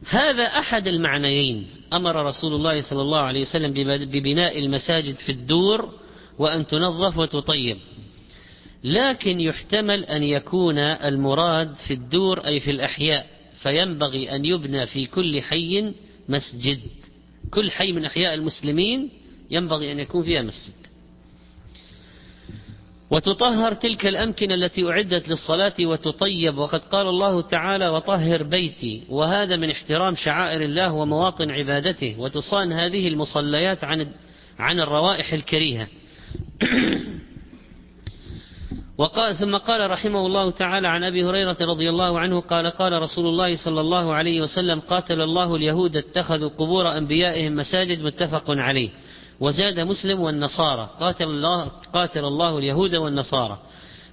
هذا 0.08 0.44
أحد 0.44 0.88
المعنيين. 0.88 1.66
أمر 1.92 2.26
رسول 2.26 2.54
الله 2.54 2.80
صلى 2.80 3.02
الله 3.02 3.20
عليه 3.20 3.40
وسلم 3.40 3.72
ببناء 4.04 4.58
المساجد 4.58 5.14
في 5.14 5.32
الدور 5.32 5.92
وأن 6.38 6.66
تنظف 6.66 7.18
وتطيب. 7.18 7.76
لكن 8.84 9.40
يحتمل 9.40 10.04
أن 10.04 10.22
يكون 10.22 10.78
المراد 10.78 11.74
في 11.74 11.94
الدور 11.94 12.46
أي 12.46 12.60
في 12.60 12.70
الأحياء 12.70 13.26
فينبغي 13.62 14.36
أن 14.36 14.44
يبنى 14.44 14.86
في 14.86 15.06
كل 15.06 15.42
حي 15.42 15.92
مسجد. 16.28 16.80
كل 17.50 17.70
حي 17.70 17.92
من 17.92 18.04
أحياء 18.04 18.34
المسلمين 18.34 19.10
ينبغي 19.50 19.92
أن 19.92 19.98
يكون 19.98 20.22
فيها 20.22 20.42
مسجد. 20.42 20.88
وتطهر 23.10 23.74
تلك 23.74 24.06
الأمكنة 24.06 24.54
التي 24.54 24.84
أعدت 24.84 25.28
للصلاة 25.28 25.74
وتطيب 25.80 26.58
وقد 26.58 26.84
قال 26.84 27.06
الله 27.06 27.40
تعالى 27.40 27.88
وطهر 27.88 28.42
بيتي. 28.42 29.02
وهذا 29.08 29.56
من 29.56 29.70
احترام 29.70 30.14
شعائر 30.14 30.62
الله 30.62 30.92
ومواطن 30.92 31.50
عبادته 31.50 32.20
وتصان 32.20 32.72
هذه 32.72 33.08
المصليات 33.08 33.84
عن 33.84 34.06
عن 34.58 34.80
الروائح 34.80 35.32
الكريهة. 35.32 35.88
وقال 38.98 39.36
ثم 39.36 39.56
قال 39.56 39.90
رحمه 39.90 40.26
الله 40.26 40.50
تعالى 40.50 40.88
عن 40.88 41.04
أبي 41.04 41.24
هريرة 41.24 41.56
رضي 41.60 41.90
الله 41.90 42.18
عنه 42.20 42.40
قال 42.40 42.66
قال 42.66 42.92
رسول 42.92 43.26
الله 43.26 43.56
صلى 43.64 43.80
الله 43.80 44.14
عليه 44.14 44.40
وسلم 44.40 44.80
قاتل 44.80 45.20
الله 45.20 45.56
اليهود 45.56 45.96
اتخذوا 45.96 46.48
قبور 46.48 46.96
أنبيائهم 46.98 47.56
مساجد 47.56 48.02
متفق 48.02 48.44
عليه. 48.48 48.90
وزاد 49.40 49.80
مسلم 49.80 50.20
والنصارى. 50.20 50.90
قاتل 51.00 51.24
الله 51.24 51.68
قاتل 51.92 52.24
الله 52.24 52.58
اليهود 52.58 52.94
والنصارى. 52.94 53.58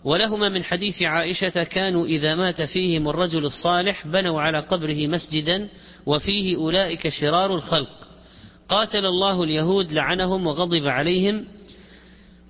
ولهما 0.03 0.49
من 0.49 0.63
حديث 0.63 1.01
عائشة 1.01 1.63
كانوا 1.63 2.05
إذا 2.05 2.35
مات 2.35 2.61
فيهم 2.61 3.09
الرجل 3.09 3.45
الصالح 3.45 4.07
بنوا 4.07 4.41
على 4.41 4.59
قبره 4.59 5.07
مسجدا 5.07 5.67
وفيه 6.05 6.55
أولئك 6.55 7.09
شرار 7.09 7.55
الخلق. 7.55 7.89
قاتل 8.69 9.05
الله 9.05 9.43
اليهود 9.43 9.93
لعنهم 9.93 10.47
وغضب 10.47 10.87
عليهم 10.87 11.45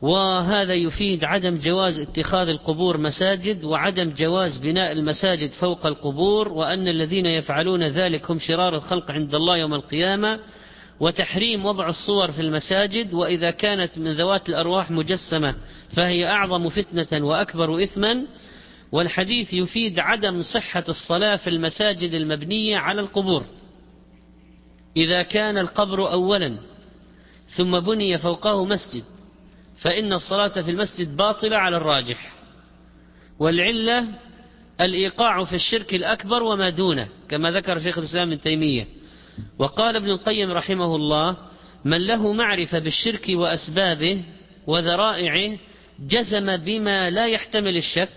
وهذا 0.06 0.74
يفيد 0.74 1.24
عدم 1.24 1.58
جواز 1.58 2.00
اتخاذ 2.00 2.48
القبور 2.48 2.98
مساجد 2.98 3.64
وعدم 3.64 4.14
جواز 4.18 4.58
بناء 4.58 4.92
المساجد 4.92 5.50
فوق 5.50 5.86
القبور 5.86 6.48
وأن 6.48 6.88
الذين 6.88 7.26
يفعلون 7.26 7.84
ذلك 7.84 8.32
هم 8.32 8.40
شرار 8.40 8.76
الخلق 8.76 9.12
عند 9.12 9.36
الله 9.36 9.58
يوم 9.58 9.74
القيامة. 9.74 10.40
وتحريم 11.00 11.66
وضع 11.66 11.90
الصور 11.90 12.32
في 12.32 12.42
المساجد 12.42 13.14
وإذا 13.14 13.52
كانت 13.52 13.98
من 13.98 14.18
ذوات 14.18 14.50
الأرواح 14.50 14.92
مجسمة 14.92 15.56
فهي 15.96 16.28
أعظم 16.28 16.70
فتنة 16.70 17.26
وأكبر 17.26 17.84
إثما. 17.84 18.26
والحديث 18.92 19.54
يفيد 19.54 20.00
عدم 20.00 20.42
صحة 20.42 20.84
الصلاة 20.90 21.36
في 21.36 21.50
المساجد 21.50 22.14
المبنية 22.14 22.78
على 22.78 23.02
القبور. 23.02 23.46
إذا 24.98 25.24
كان 25.24 25.58
القبر 25.58 26.12
أولا 26.12 26.56
ثم 27.58 27.80
بني 27.80 28.18
فوقه 28.18 28.66
مسجد 28.66 29.15
فإن 29.78 30.14
الصلاة 30.14 30.62
في 30.62 30.72
المسجد 30.72 31.18
باطلة 31.18 31.58
على 31.58 31.78
الراجح 31.78 32.36
والعلة 33.40 34.08
الإيقاع 34.82 35.44
في 35.44 35.56
الشرك 35.56 35.94
الأكبر 35.94 36.44
وما 36.44 36.70
دونه 36.70 37.10
كما 37.30 37.52
ذكر 37.52 37.80
شيخ 37.80 37.98
الإسلام 37.98 38.32
ابن 38.32 38.42
تيمية. 38.42 38.88
وقال 39.60 39.96
ابن 39.96 40.10
القيم 40.10 40.52
رحمه 40.52 40.96
الله 40.96 41.38
من 41.86 42.08
له 42.08 42.34
معرفة 42.34 42.80
بالشرك 42.80 43.26
وأسبابه 43.30 44.24
وذرائعه 44.68 45.58
جزم 46.00 46.58
بما 46.58 47.10
لا 47.10 47.28
يحتمل 47.28 47.78
الشك 47.78 48.10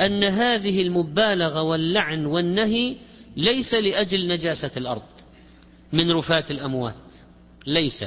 أن 0.00 0.24
هذه 0.24 0.82
المبالغة 0.82 1.62
واللعن 1.62 2.26
والنهي 2.26 2.96
ليس 3.36 3.74
لأجل 3.74 4.28
نجاسة 4.28 4.70
الأرض 4.76 5.02
من 5.92 6.10
رفات 6.10 6.50
الأموات 6.50 6.94
ليس 7.66 8.04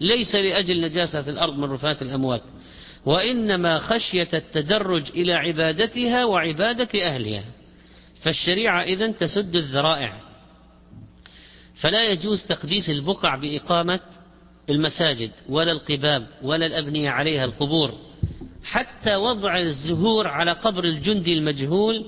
ليس 0.00 0.34
لأجل 0.34 0.80
نجاسة 0.80 1.30
الأرض 1.30 1.58
من 1.58 1.64
رفات 1.64 2.02
الأموات 2.02 2.42
وإنما 3.06 3.78
خشية 3.78 4.28
التدرج 4.34 5.10
إلى 5.10 5.32
عبادتها 5.32 6.24
وعبادة 6.24 7.06
أهلها. 7.06 7.44
فالشريعة 8.22 8.82
إذن 8.82 9.16
تسد 9.16 9.56
الذرائع. 9.56 10.20
فلا 11.74 12.04
يجوز 12.04 12.42
تقديس 12.42 12.90
البقع 12.90 13.36
بإقامة 13.36 14.00
المساجد 14.70 15.30
ولا 15.48 15.72
القباب 15.72 16.26
ولا 16.42 16.66
الأبنية 16.66 17.10
عليها 17.10 17.44
القبور 17.44 17.94
حتى 18.64 19.16
وضع 19.16 19.58
الزهور 19.58 20.26
على 20.26 20.52
قبر 20.52 20.84
الجندي 20.84 21.32
المجهول. 21.32 22.06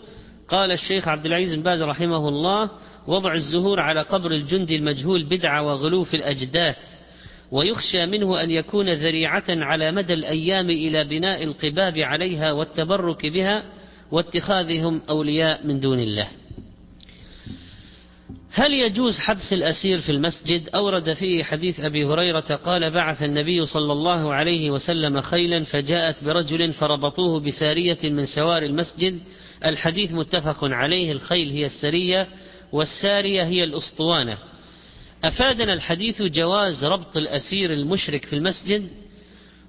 قال 0.49 0.72
الشيخ 0.72 1.09
عبد 1.09 1.27
العزيز 1.27 1.55
بن 1.55 1.62
باز 1.62 1.83
رحمه 1.83 2.29
الله 2.29 2.70
وضع 3.07 3.35
الزهور 3.35 3.81
على 3.81 4.03
قبر 4.03 4.31
الجندي 4.31 4.77
المجهول 4.77 5.25
بدعة 5.25 5.62
وغلو 5.62 6.05
في 6.05 6.16
الأجداث. 6.16 6.95
ويخشى 7.50 8.06
منه 8.06 8.42
أن 8.42 8.50
يكون 8.50 8.92
ذريعة 8.92 9.44
على 9.48 9.92
مدى 9.92 10.14
الأيام 10.14 10.70
إلى 10.70 11.04
بناء 11.04 11.44
القباب 11.44 11.98
عليها 11.98 12.52
والتبرك 12.52 13.26
بها 13.26 13.62
واتخاذهم 14.12 15.02
أولياء 15.09 15.66
من 15.66 15.80
دون 15.80 16.00
الله. 16.00 16.28
هل 18.52 18.72
يجوز 18.72 19.18
حبس 19.18 19.52
الأسير 19.52 20.00
في 20.00 20.12
المسجد؟ 20.12 20.68
أورد 20.74 21.12
فيه 21.12 21.44
حديث 21.44 21.80
أبي 21.80 22.04
هريرة 22.04 22.40
قال 22.40 22.90
بعث 22.90 23.22
النبي 23.22 23.66
صلى 23.66 23.92
الله 23.92 24.35
عليه 24.35 24.70
وسلم 24.70 25.20
خيلا 25.20 25.64
فجاءت 25.64 26.24
برجل 26.24 26.72
فربطوه 26.72 27.40
بسارية 27.40 27.98
من 28.04 28.24
سوار 28.24 28.62
المسجد. 28.62 29.18
الحديث 29.64 30.12
متفق 30.12 30.64
عليه 30.64 31.12
الخيل 31.12 31.50
هي 31.50 31.66
السرية 31.66 32.28
والسارية 32.72 33.42
هي 33.42 33.64
الأسطوانة. 33.64 34.38
أفادنا 35.24 35.72
الحديث 35.72 36.22
جواز 36.22 36.85
ربط 36.85 37.16
الأسير 37.16 37.72
المشرك 37.72 38.24
في 38.24 38.33
المسجد 38.37 38.88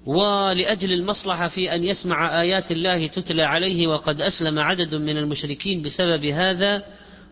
ولأجل 0.06 0.92
المصلحة 0.92 1.48
في 1.48 1.74
أن 1.74 1.84
يسمع 1.84 2.40
آيات 2.40 2.70
الله 2.70 3.06
تتلى 3.06 3.42
عليه 3.42 3.86
وقد 3.86 4.20
أسلم 4.20 4.58
عدد 4.58 4.94
من 4.94 5.16
المشركين 5.16 5.82
بسبب 5.82 6.24
هذا 6.24 6.84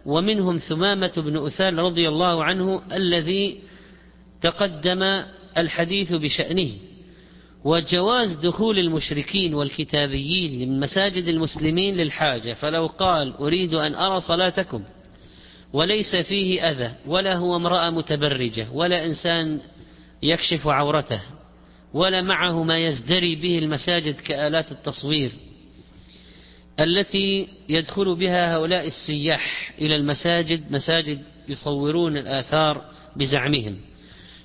ومنهم 0.06 0.58
ثمامة 0.58 1.12
بن 1.16 1.36
أثال 1.46 1.78
رضي 1.78 2.08
الله 2.08 2.44
عنه 2.44 2.82
الذي 2.92 3.60
تقدم 4.42 5.22
الحديث 5.58 6.12
بشأنه. 6.12 6.70
وجواز 7.64 8.34
دخول 8.34 8.78
المشركين 8.78 9.54
والكتابيين 9.54 10.68
من 10.68 10.80
مساجد 10.80 11.28
المسلمين 11.28 11.96
للحاجة 11.96 12.54
فلو 12.54 12.86
قال 12.86 13.34
أريد 13.34 13.74
أن 13.74 13.94
أرى 13.94 14.20
صلاتكم 14.20 14.82
وليس 15.72 16.16
فيه 16.16 16.70
أذى 16.70 16.92
ولا 17.06 17.36
هو 17.36 17.56
امرأة 17.56 17.90
متبرجة 17.90 18.66
ولا 18.72 19.04
إنسان 19.04 19.60
يكشف 20.22 20.66
عورته 20.66 21.20
ولا 21.94 22.22
معه 22.22 22.62
ما 22.62 22.78
يزدري 22.78 23.36
به 23.36 23.58
المساجد 23.58 24.14
كآلات 24.14 24.72
التصوير 24.72 25.30
التي 26.80 27.48
يدخل 27.68 28.16
بها 28.16 28.54
هؤلاء 28.54 28.86
السياح 28.86 29.72
إلى 29.80 29.96
المساجد 29.96 30.72
مساجد 30.72 31.22
يصورون 31.48 32.16
الآثار 32.16 32.84
بزعمهم. 33.16 33.76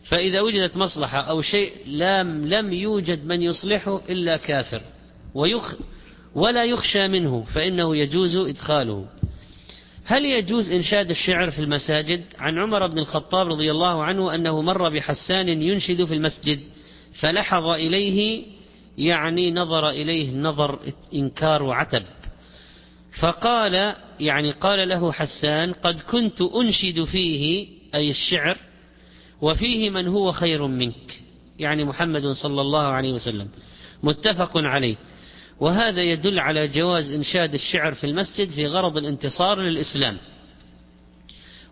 فإذا 0.03 0.41
وجدت 0.41 0.77
مصلحة 0.77 1.21
أو 1.21 1.41
شيء 1.41 1.71
لم, 1.87 2.47
لم 2.47 2.73
يوجد 2.73 3.25
من 3.25 3.41
يصلحه 3.41 4.01
إلا 4.09 4.37
كافر 4.37 4.81
ويخ 5.33 5.73
ولا 6.35 6.65
يخشى 6.65 7.07
منه 7.07 7.43
فإنه 7.43 7.97
يجوز 7.97 8.35
إدخاله. 8.35 9.05
هل 10.05 10.25
يجوز 10.25 10.71
إنشاد 10.71 11.09
الشعر 11.09 11.51
في 11.51 11.59
المساجد؟ 11.59 12.23
عن 12.39 12.59
عمر 12.59 12.87
بن 12.87 12.99
الخطاب 12.99 13.47
رضي 13.47 13.71
الله 13.71 14.03
عنه 14.03 14.35
أنه 14.35 14.61
مر 14.61 14.89
بحسان 14.89 15.61
ينشد 15.61 16.03
في 16.03 16.13
المسجد 16.13 16.59
فلحظ 17.13 17.65
إليه 17.67 18.45
يعني 18.97 19.51
نظر 19.51 19.89
إليه 19.89 20.35
نظر 20.35 20.79
إنكار 21.13 21.63
وعتب. 21.63 22.03
فقال 23.19 23.95
يعني 24.19 24.51
قال 24.51 24.89
له 24.89 25.11
حسان 25.11 25.73
قد 25.73 25.99
كنت 26.01 26.41
أنشد 26.41 27.03
فيه 27.03 27.67
أي 27.95 28.09
الشعر 28.09 28.57
وفيه 29.41 29.89
من 29.89 30.07
هو 30.07 30.31
خير 30.31 30.67
منك. 30.67 31.21
يعني 31.59 31.83
محمد 31.83 32.27
صلى 32.27 32.61
الله 32.61 32.83
عليه 32.83 33.13
وسلم. 33.13 33.47
متفق 34.03 34.57
عليه. 34.57 34.95
وهذا 35.61 36.01
يدل 36.01 36.39
على 36.39 36.67
جواز 36.67 37.13
إنشاد 37.13 37.53
الشعر 37.53 37.93
في 37.93 38.03
المسجد 38.03 38.49
في 38.49 38.67
غرض 38.67 38.97
الانتصار 38.97 39.59
للإسلام. 39.59 40.17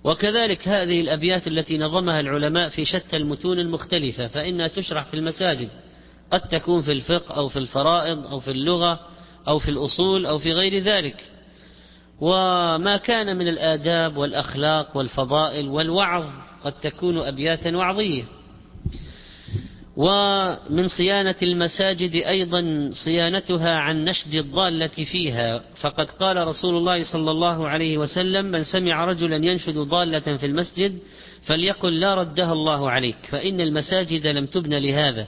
وكذلك 0.04 0.68
هذه 0.68 1.02
الأبيات 1.02 1.48
التي 1.48 1.78
نظمها 1.78 2.20
العلماء 2.20 2.70
في 2.70 2.86
شتى 2.86 3.18
المتون 3.18 3.60
المختلفة 3.60 4.28
فإنها 4.28 4.68
تشرح 4.68 5.06
في 5.06 5.14
المساجد. 5.14 5.70
قد 6.32 6.42
تكون 6.42 6.82
في 6.82 6.92
الفقه 6.92 7.38
أو 7.38 7.50
في 7.50 7.60
الفرائض 7.60 8.28
أو 8.28 8.40
في 8.40 8.52
اللغة 8.52 9.00
أو 9.48 9.60
في 9.60 9.72
الأصول 9.72 10.26
أو 10.26 10.40
في 10.40 10.54
غير 10.54 10.84
ذلك. 10.84 11.26
وما 12.22 12.98
كان 12.98 13.38
من 13.38 13.48
الآداب 13.48 14.18
والأخلاق 14.18 14.98
والفضائل 14.98 15.68
والوعظ 15.68 16.26
قد 16.64 16.74
تكون 16.74 17.18
أبياتا 17.18 17.78
وعظية. 17.78 18.24
ومن 19.98 20.88
صيانة 20.88 21.36
المساجد 21.44 22.16
أيضا 22.16 22.90
صيانتها 23.06 23.72
عن 23.72 24.06
نشد 24.06 24.34
الضالة 24.34 24.88
فيها. 24.88 25.62
فقد 25.82 26.12
قال 26.12 26.48
رسول 26.48 26.78
الله 26.78 27.04
صلى 27.04 27.32
الله 27.32 27.68
عليه 27.68 27.98
وسلم 27.98 28.46
من 28.46 28.64
سمع 28.64 29.06
رجلا 29.06 29.36
ينشد 29.36 29.78
ضالة 29.78 30.38
في 30.38 30.46
المسجد 30.46 31.00
فليقل 31.42 32.00
لا 32.00 32.16
ردها 32.16 32.54
الله 32.54 32.92
عليك 32.92 33.18
فإن 33.30 33.62
المساجد 33.62 34.28
لم 34.28 34.46
تبن 34.46 34.74
لهذا 34.74 35.28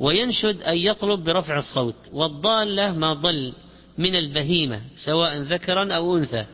وينشد 0.00 0.62
أن 0.62 0.78
يطلب 0.78 1.24
برفع 1.24 1.58
الصوت 1.58 1.96
والضالة 2.12 2.92
ما 2.92 3.12
ضل 3.12 3.52
من 3.98 4.16
البهيمة 4.16 4.80
سواء 5.04 5.42
ذكرا 5.42 5.94
أو 5.94 6.16
أنثى. 6.16 6.44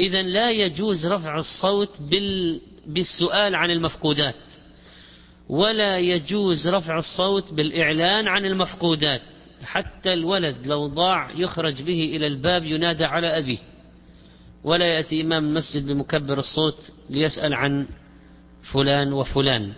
إذا 0.00 0.22
لا 0.22 0.50
يجوز 0.50 1.06
رفع 1.06 1.38
الصوت 1.38 1.90
بال 2.10 2.60
بالسؤال 2.86 3.54
عن 3.54 3.70
المفقودات. 3.70 4.34
ولا 5.50 5.98
يجوز 5.98 6.68
رفع 6.68 6.98
الصوت 6.98 7.52
بالإعلان 7.52 8.28
عن 8.28 8.44
المفقودات. 8.44 9.20
حتى 9.64 10.12
الولد 10.12 10.66
لو 10.66 10.86
ضاع 10.86 11.30
يخرج 11.30 11.82
به 11.82 12.16
إلى 12.16 12.26
الباب 12.26 12.64
ينادى 12.64 13.04
على 13.04 13.38
أبيه. 13.38 13.58
ولا 14.64 14.86
يأتي 14.86 15.20
إمام 15.20 15.44
المسجد 15.44 15.86
بمكبر 15.86 16.38
الصوت 16.38 16.92
ليسأل 17.10 17.54
عن 17.54 17.86
فلان 18.72 19.12
وفلان. 19.12 19.72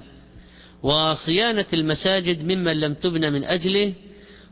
وصيانة 0.82 1.66
المساجد 1.72 2.44
ممن 2.44 2.80
لم 2.80 2.94
تبن 2.94 3.32
من 3.32 3.44
أجله. 3.44 3.94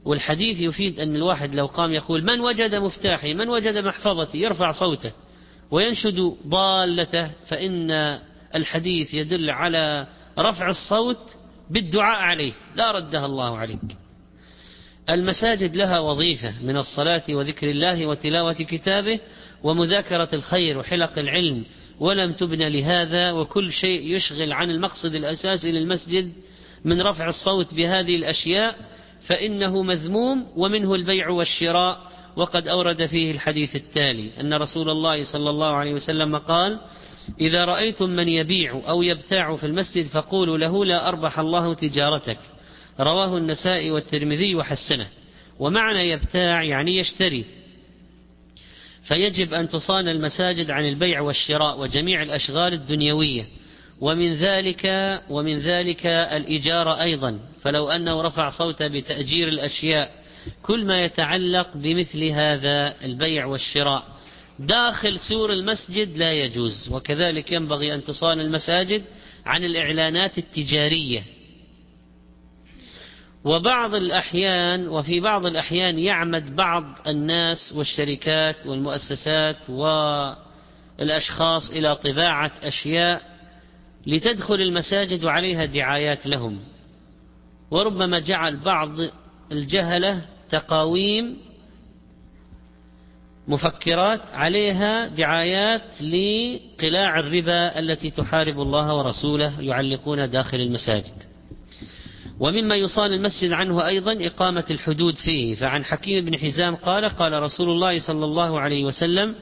والحديث 0.04 0.60
يفيد 0.60 1.00
أن 1.00 1.16
الواحد 1.16 1.54
لو 1.54 1.66
قام 1.66 1.92
يقول 1.92 2.24
من 2.24 2.40
وجد 2.40 2.74
مفتاحي 2.74 3.34
من 3.34 3.48
وجد 3.48 3.78
محفظتي 3.78 4.38
يرفع 4.38 4.72
صوته 4.72 5.12
وينشد 5.70 6.36
ضالته 6.46 7.30
فإن 7.48 7.90
الحديث 8.54 9.14
يدل 9.14 9.50
على 9.50 10.06
رفع 10.38 10.68
الصوت 10.68 11.36
بالدعاء 11.70 12.22
عليه. 12.22 12.52
لا 12.76 12.92
ردها 12.92 13.26
الله 13.26 13.58
عليك. 13.58 13.96
المساجد 15.10 15.76
لها 15.76 15.98
وظيفة 15.98 16.54
من 16.62 16.76
الصلاة 16.76 17.22
وذكر 17.28 17.70
الله 17.70 18.06
وتلاوة 18.06 18.52
كتابه 18.52 19.20
ومذاكرة 19.62 20.28
الخير 20.32 20.78
وحلق 20.78 21.18
العلم 21.18 21.64
ولم 22.00 22.32
تبنى 22.32 22.80
لهذا 22.80 23.32
وكل 23.32 23.72
شيء 23.72 24.16
يشغل 24.16 24.52
عن 24.52 24.70
المقصد 24.70 25.14
الأساسي 25.14 25.72
للمسجد 25.72 26.32
من 26.84 27.02
رفع 27.02 27.28
الصوت 27.28 27.74
بهذه 27.74 28.16
الأشياء 28.16 28.76
فإنه 29.26 29.82
مذموم 29.82 30.46
ومنه 30.56 30.94
البيع 30.94 31.28
والشراء. 31.28 32.10
وقد 32.36 32.68
أورد 32.68 33.06
فيه 33.06 33.30
الحديث 33.30 33.76
التالي 33.76 34.30
أن 34.40 34.54
رسول 34.54 34.90
الله 34.90 35.24
صلى 35.32 35.50
الله 35.50 35.74
عليه 35.74 35.94
وسلم 35.94 36.36
قال 36.36 36.78
إذا 37.40 37.64
رأيتم 37.64 38.10
من 38.10 38.28
يبيع 38.28 38.82
أو 38.88 39.02
يبتاع 39.02 39.56
في 39.56 39.66
المسجد 39.66 40.06
فقولوا 40.06 40.58
له 40.58 40.84
لا 40.84 41.08
أربح 41.08 41.38
الله 41.38 41.74
تجارتك. 41.74 42.38
رواه 43.00 43.36
النسائي 43.36 43.90
والترمذي 43.90 44.54
وحسنه. 44.54 45.06
ومعنى 45.58 46.10
يبتاع 46.10 46.62
يعني 46.62 46.96
يشتري. 46.96 47.44
فيجب 49.02 49.54
أن 49.54 49.68
تصان 49.68 50.08
المساجد 50.08 50.70
عن 50.70 50.88
البيع 50.88 51.20
والشراء 51.20 51.80
وجميع 51.80 52.22
الأشغال 52.22 52.72
الدنيوية. 52.72 53.44
ومن 54.00 54.34
ذلك 54.34 54.86
ومن 55.30 55.58
ذلك 55.58 56.06
الإجارة 56.06 57.02
أيضا. 57.02 57.38
فلو 57.62 57.90
أنه 57.90 58.22
رفع 58.22 58.50
صوته 58.50 58.88
بتأجير 58.88 59.48
الأشياء 59.48 60.10
كل 60.62 60.84
ما 60.84 61.04
يتعلق 61.04 61.76
بمثل 61.76 62.24
هذا 62.24 62.94
البيع 63.04 63.46
والشراء. 63.46 64.19
داخل 64.60 65.18
سور 65.18 65.52
المسجد 65.52 66.16
لا 66.16 66.32
يجوز 66.32 66.88
وكذلك 66.92 67.52
ينبغي 67.52 67.94
أن 67.94 68.04
تصان 68.04 68.40
المساجد 68.40 69.02
عن 69.46 69.64
الإعلانات 69.64 70.38
التجارية. 70.38 71.22
وبعض 73.44 73.94
الأحيان 73.94 74.88
وفي 74.88 75.20
بعض 75.20 75.46
الأحيان 75.46 75.98
يعمد 75.98 76.56
بعض 76.56 76.84
الناس 77.08 77.74
والشركات 77.76 78.66
والمؤسسات 78.66 79.70
والأشخاص 80.98 81.70
إلى 81.70 81.96
طباعة 81.96 82.52
أشياء 82.62 83.22
لتدخل 84.06 84.54
المساجد 84.54 85.24
وعليها 85.24 85.64
دعايات 85.64 86.26
لهم. 86.26 86.60
وربما 87.70 88.18
جعل 88.18 88.56
بعض 88.56 88.90
الجهلة 89.52 90.26
تقاويم 90.50 91.36
مفكرات 93.48 94.20
عليها 94.32 95.08
دعايات 95.08 96.02
لقلاع 96.02 97.18
الربا 97.18 97.78
التي 97.78 98.10
تحارب 98.10 98.60
الله 98.60 98.94
ورسوله 98.94 99.60
يعلقون 99.60 100.30
داخل 100.30 100.60
المساجد. 100.60 101.30
ومما 102.40 102.74
يصان 102.74 103.12
المسجد 103.12 103.52
عنه 103.52 103.86
أيضا 103.86 104.26
إقامة 104.26 104.64
الحدود 104.70 105.14
فيه. 105.14 105.54
فعن 105.54 105.84
حكيم 105.84 106.24
بن 106.24 106.38
حزام 106.38 106.74
قال 106.74 107.04
قال 107.04 107.42
رسول 107.42 107.70
الله 107.70 107.98
صلى 107.98 108.24
الله 108.24 108.60
عليه 108.60 108.84
وسلم 108.84 109.34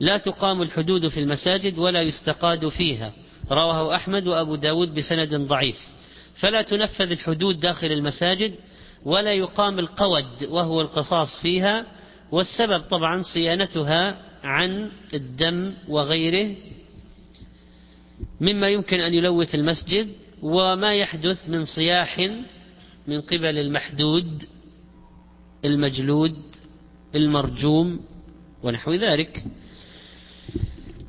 لا 0.00 0.16
تقام 0.16 0.62
الحدود 0.62 1.08
في 1.08 1.20
المساجد 1.20 1.78
ولا 1.78 2.02
يستقاد 2.02 2.68
فيها. 2.68 3.12
رواه 3.50 3.94
أحمد 3.94 4.26
وأبو 4.26 4.54
داود 4.54 4.94
بسند 4.94 5.34
ضعيف. 5.34 5.78
فلا 6.34 6.62
تنفذ 6.62 7.10
الحدود 7.10 7.60
داخل 7.60 7.86
المساجد 7.86 8.54
ولا 9.04 9.32
يقام 9.32 9.78
القود 9.78 10.44
وهو 10.48 10.80
القصاص 10.80 11.40
فيها 11.42 11.86
والسبب 12.32 12.80
طبعا 12.80 13.22
صيانتها 13.22 14.18
عن 14.44 14.90
الدم 15.14 15.74
وغيره 15.88 16.56
مما 18.40 18.68
يمكن 18.68 19.00
أن 19.00 19.14
يلوث 19.14 19.54
المسجد 19.54 20.08
وما 20.42 20.94
يحدث 20.94 21.48
من 21.48 21.64
صياح 21.64 22.30
من 23.06 23.20
قبل 23.20 23.58
المحدود 23.58 24.42
المجلود 25.64 26.36
المرجوم 27.14 28.00
ونحو 28.62 28.92
ذلك. 28.92 29.44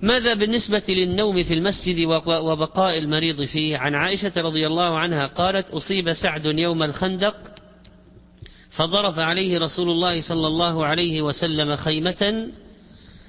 ماذا 0.02 0.34
بالنسبة 0.34 0.84
للنوم 0.90 1.44
في 1.44 1.54
المسجد 1.54 2.06
وبقاء 2.28 2.98
المريض 2.98 3.44
فيه؟ 3.44 3.78
عن 3.78 3.96
عائشة 3.96 4.32
رضي 4.38 4.68
الله 4.68 4.98
عنها 4.98 5.26
قالت 5.26 5.70
أصيب 5.70 6.14
سعد 6.14 6.46
يوم 6.46 6.84
الخندق 6.84 7.57
فضرب 8.78 9.20
عليه 9.20 9.60
رسول 9.60 9.90
الله 9.90 10.22
صلى 10.22 10.48
الله 10.48 10.86
عليه 10.86 11.22
وسلم 11.22 11.76
خيمة 11.76 12.50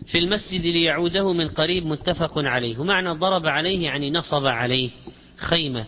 في 0.07 0.19
المسجد 0.19 0.67
ليعوده 0.67 1.33
من 1.33 1.49
قريب 1.49 1.87
متفق 1.87 2.39
عليه. 2.39 2.79
ومعنى 2.79 3.11
ضرب 3.11 3.47
عليه 3.47 3.85
يعني 3.85 4.11
نصب 4.11 4.47
عليه 4.47 4.91
خيمة. 5.37 5.85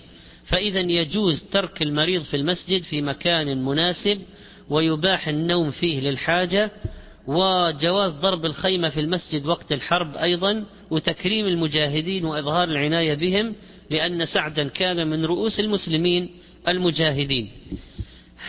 فإذا 0.46 0.80
يجوز 0.80 1.44
ترك 1.52 1.82
المريض 1.82 2.22
في 2.22 2.36
المسجد 2.36 2.82
في 2.82 3.02
مكان 3.02 3.64
مناسب 3.64 4.18
ويباح 4.70 5.28
النوم 5.28 5.70
فيه 5.70 6.00
للحاجة 6.00 6.70
وجواز 7.26 8.12
ضرب 8.12 8.44
الخيمة 8.44 8.88
في 8.88 9.00
المسجد 9.00 9.46
وقت 9.46 9.72
الحرب 9.72 10.16
أيضا 10.16 10.64
وتكريم 10.90 11.46
المجاهدين 11.46 12.24
وإظهار 12.24 12.68
العناية 12.68 13.14
بهم 13.14 13.54
لأن 13.90 14.24
سعدا 14.24 14.68
كان 14.68 15.10
من 15.10 15.24
رؤوس 15.24 15.60
المسلمين 15.60 16.30
المجاهدين. 16.68 17.50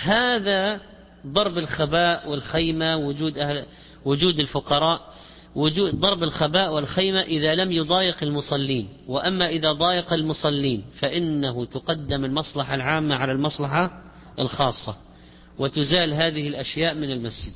هذا 0.04 0.82
ضرب 1.27 1.57
الخباء 1.57 2.29
والخيمة 2.29 2.97
وجود 2.97 3.38
أهل 3.38 3.65
وجود 4.05 4.39
الفقراء 4.39 5.12
وجود 5.55 5.95
ضرب 5.95 6.23
الخباء 6.23 6.73
والخيمة 6.73 7.21
إذا 7.21 7.55
لم 7.55 7.71
يضايق 7.71 8.23
المصلين. 8.23 8.89
وأما 9.07 9.49
إذا 9.49 9.71
ضايق 9.71 10.13
المصلين 10.13 10.84
فإنه 10.99 11.65
تقدم 11.65 12.25
المصلحة 12.25 12.75
العامة 12.75 13.15
على 13.15 13.31
المصلحة 13.31 13.91
الخاصة 14.39 14.95
وتزال 15.60 16.13
هذه 16.13 16.47
الأشياء 16.47 16.93
من 16.93 17.12
المسجد. 17.12 17.53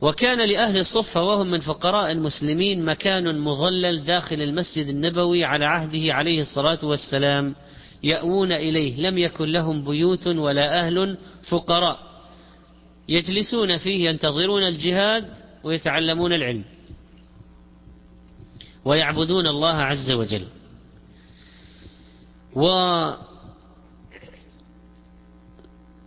وكان 0.00 0.48
لأهل 0.48 0.76
الصفة 0.78 1.22
وهم 1.22 1.50
من 1.50 1.60
فقراء 1.60 2.10
المسلمين 2.10 2.84
مكان 2.84 3.38
مظلل 3.38 4.04
داخل 4.04 4.42
المسجد 4.42 4.86
النبوي 4.86 5.44
على 5.44 5.64
عهده 5.64 6.14
عليه 6.14 6.40
الصلاة 6.40 6.78
والسلام. 6.82 7.54
يأوون 8.02 8.52
إليه 8.52 9.00
لم 9.00 9.18
يكن 9.18 9.44
لهم 9.44 9.84
بيوت 9.84 10.26
ولا 10.26 10.86
أهل 10.86 11.18
فقراء. 11.48 11.98
يجلسون 13.08 13.78
فيه 13.78 14.08
ينتظرون 14.08 14.62
الجهاد 14.62 15.28
ويتعلمون 15.64 16.32
العلم. 16.32 16.64
ويعبدون 18.84 19.46
الله 19.46 19.76
عز 19.76 20.10
وجل. 20.10 20.46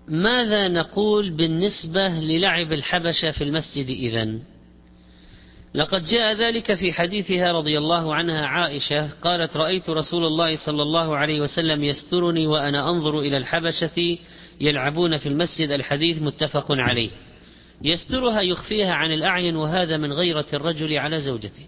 وماذا 0.08 0.68
نقول 0.68 1.30
بالنسبة 1.30 2.08
للعب 2.08 2.74
الحبشة 2.74 3.32
في 3.32 3.44
المسجد 3.44 3.90
إذن؟ 3.90 4.42
لقد 5.76 6.04
جاء 6.04 6.34
ذلك 6.34 6.74
في 6.74 6.94
حديثها 6.94 7.52
رضي 7.52 7.78
الله 7.78 8.16
عنها 8.16 8.46
عائشة 8.46 9.10
قالت 9.22 9.58
رأيت 9.58 9.90
رسول 9.90 10.26
الله 10.26 10.66
صلى 10.66 10.82
الله 10.82 11.18
عليه 11.18 11.42
وسلم 11.42 11.84
يسترني 11.84 12.48
وأنا 12.48 12.90
أنظر 12.90 13.20
إلى 13.20 13.38
الحبشة 13.38 14.18
يلعبون 14.62 15.18
في 15.18 15.30
المسجد 15.30 15.72
الحديث 15.72 16.22
متفق 16.22 16.66
عليه. 16.70 17.10
يسترها 17.82 18.42
يخفيها 18.42 18.94
عن 18.94 19.12
الأعين 19.12 19.56
وهذا 19.56 19.98
من 19.98 20.14
غيرة 20.14 20.46
الرجل 20.54 20.98
على 20.98 21.20
زوجته. 21.20 21.66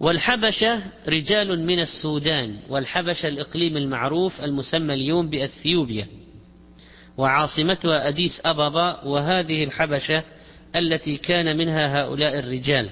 والحبشة 0.00 0.82
رجال 1.08 1.66
من 1.66 1.80
السودان 1.80 2.56
والحبشة 2.68 3.28
الإقليم 3.28 3.76
المعروف 3.76 4.44
المسمى 4.44 4.94
اليوم 4.94 5.30
بأثيوبيا. 5.30 6.06
وعاصمتها 7.16 8.08
أديس 8.08 8.40
أبابا 8.44 9.04
وهذه 9.04 9.64
الحبشة 9.64 10.22
التي 10.76 11.16
كان 11.16 11.56
منها 11.56 12.02
هؤلاء 12.02 12.38
الرجال 12.38 12.88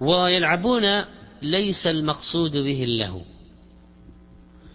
ويلعبون 0.00 1.04
ليس 1.42 1.86
المقصود 1.86 2.56
به 2.56 2.84
اللهو 2.84 3.20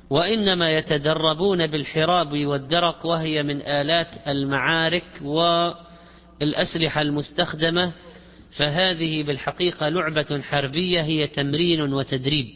وإنما 0.10 0.72
يتدربون 0.78 1.68
بالحراب 1.68 2.46
والدرق 2.46 3.06
وهي 3.06 3.44
من 3.44 3.62
آلات 3.62 4.28
المعارك 4.28 5.22
والأسلحة 5.22 7.02
المستخدمة 7.02 7.92
فهذه 8.58 9.24
بالحقيقة 9.24 9.90
لعبة 9.90 10.42
حربية 10.42 11.02
هي 11.02 11.28
تمرين 11.28 11.94
وتدريب. 11.94 12.48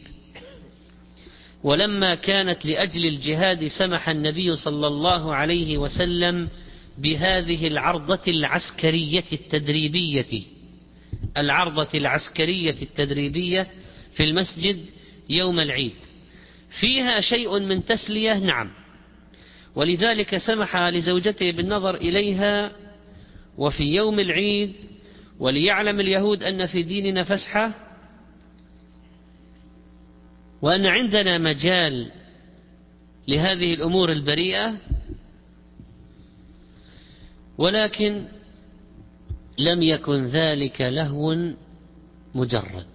ولما 1.64 2.14
كانت 2.14 2.66
لأجل 2.66 3.04
الجهاد 3.06 3.66
سمح 3.78 4.08
النبي 4.08 4.56
صلى 4.56 4.86
الله 4.86 5.34
عليه 5.34 5.78
وسلم 5.78 6.48
بهذه 6.98 7.66
العرضة 7.66 8.22
العسكرية 8.28 9.24
التدريبية. 9.32 10.42
العرضة 11.36 11.88
العسكرية 11.94 12.82
التدريبية 12.82 13.68
في 14.12 14.24
المسجد 14.24 14.80
يوم 15.28 15.60
العيد. 15.60 15.92
فيها 16.80 17.20
شيء 17.20 17.58
من 17.58 17.84
تسلية 17.84 18.38
نعم. 18.38 18.70
ولذلك 19.74 20.36
سمح 20.36 20.76
لزوجته 20.76 21.50
بالنظر 21.50 21.94
إليها 21.94 22.72
وفي 23.58 23.84
يوم 23.84 24.20
العيد 24.20 24.72
وليعلم 25.38 26.00
اليهود 26.00 26.42
أن 26.42 26.66
في 26.66 26.82
ديننا 26.82 27.24
فسحة 27.24 27.74
وأن 30.62 30.86
عندنا 30.86 31.38
مجال 31.38 32.10
لهذه 33.28 33.74
الأمور 33.74 34.12
البريئة. 34.12 34.76
ولكن 37.58 38.24
لم 39.58 39.82
يكن 39.82 40.26
ذلك 40.26 40.80
لهو 40.80 41.36
مجرد 42.34 42.86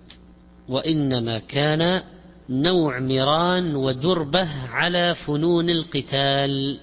وإنما 0.70 1.40
كان 1.40 2.04
نوع 2.50 3.00
مران 3.00 3.76
ودربة 3.76 4.68
على 4.70 5.16
فنون 5.16 5.70
القتال. 5.70 6.80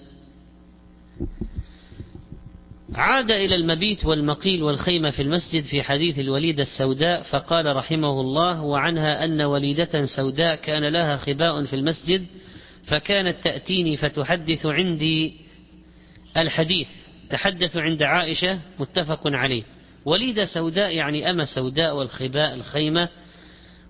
عاد 2.94 3.30
إلى 3.30 3.54
المبيت 3.54 4.04
والمقيل 4.04 4.62
والخيمة 4.62 5.10
في 5.10 5.22
المسجد 5.22 5.62
في 5.64 5.82
حديث 5.82 6.18
الوليدة 6.18 6.62
السوداء 6.62 7.22
فقال 7.22 7.76
رحمه 7.76 8.20
الله 8.20 8.62
وعنها 8.62 9.24
أن 9.24 9.40
وليدة 9.40 10.04
سوداء 10.16 10.56
كان 10.56 10.84
لها 10.84 11.16
خباء 11.16 11.64
في 11.64 11.76
المسجد 11.76 12.26
فكانت 12.84 13.36
تأتيني 13.44 13.96
فتحدث 13.96 14.66
عندي 14.66 15.34
الحديث. 16.36 16.88
تحدث 17.30 17.76
عند 17.76 18.02
عائشة 18.02 18.60
متفق 18.78 19.20
عليه. 19.26 19.62
وليدة 20.04 20.44
سوداء 20.44 20.96
يعني 20.96 21.30
أما 21.30 21.44
سوداء 21.44 21.96
والخباء 21.96 22.54
الخيمة 22.54 23.08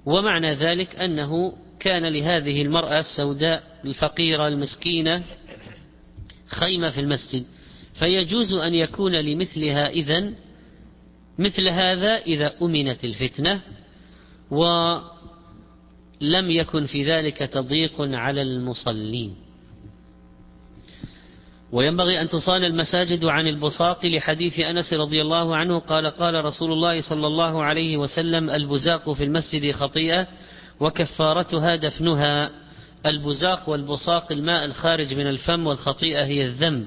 ومعنى 0.06 0.54
ذلك 0.54 0.96
أنه 0.96 1.52
كان 1.80 2.06
لهذه 2.06 2.62
المرأة 2.62 3.00
السوداء 3.00 3.62
الفقيرة 3.84 4.48
المسكينة 4.48 5.22
خيمة 6.46 6.90
في 6.90 7.00
المسجد. 7.00 7.44
فيجوز 7.94 8.52
أن 8.52 8.74
يكون 8.74 9.12
لمثلها 9.12 9.88
إذن 9.88 10.34
مثل 11.38 11.68
هذا 11.68 12.16
إذا 12.16 12.54
أمنت 12.62 13.04
الفتنة 13.04 13.60
ولم 14.50 15.10
يكن 16.50 16.86
في 16.86 17.04
ذلك 17.04 17.38
تضييق 17.38 18.00
على 18.00 18.42
المصلين. 18.42 19.47
وينبغي 21.72 22.20
أن 22.20 22.28
تصان 22.28 22.64
المساجد 22.64 23.24
عن 23.24 23.46
البساط 23.46 24.04
لحديث 24.04 24.60
أنس 24.60 24.92
رضي 24.92 25.22
الله 25.22 25.56
عنه 25.56 25.78
قال 25.78 26.06
قال 26.06 26.44
رسول 26.44 26.72
الله 26.72 27.00
صلى 27.00 27.26
الله 27.26 27.64
عليه 27.64 27.96
وسلم 27.96 28.50
البزاق 28.50 29.12
في 29.12 29.24
المسجد 29.24 29.72
خطيئة 29.72 30.26
وكفارتها 30.80 31.76
دفنها. 31.76 32.50
البزاق 33.06 33.68
والبصاق 33.68 34.32
الماء 34.32 34.64
الخارج 34.64 35.14
من 35.14 35.26
الفم 35.26 35.66
والخطيئة 35.66 36.24
هي 36.24 36.46
الذنب 36.46 36.86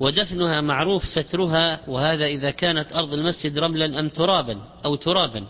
ودفنها 0.00 0.60
معروف 0.60 1.02
سترها 1.04 1.80
وهذا 1.88 2.24
إذا 2.24 2.50
كانت 2.50 2.92
أرض 2.92 3.12
المسجد 3.12 3.58
رملا 3.58 4.00
أم 4.00 4.08
ترابا 4.08 4.58
أو 4.84 4.94
ترابا. 4.94 5.44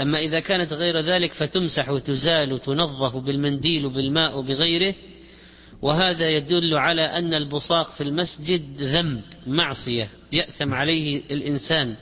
أما 0.00 0.18
إذا 0.18 0.40
كانت 0.40 0.72
غير 0.72 1.00
ذلك 1.00 1.32
فتمسح 1.32 1.88
وتزال 1.88 2.52
وتنظف 2.52 3.16
بالمنديل 3.16 3.86
وبالماء 3.86 4.38
وبغيره 4.38 4.94
وهذا 5.82 6.28
يدل 6.28 6.74
على 6.74 7.02
أن 7.02 7.34
البصاق 7.34 7.90
في 7.90 8.02
المسجد 8.02 8.82
ذنب 8.82 9.22
معصية 9.46 10.08
يأثم 10.32 10.74
عليه 10.74 11.22
الإنسان 11.30 11.94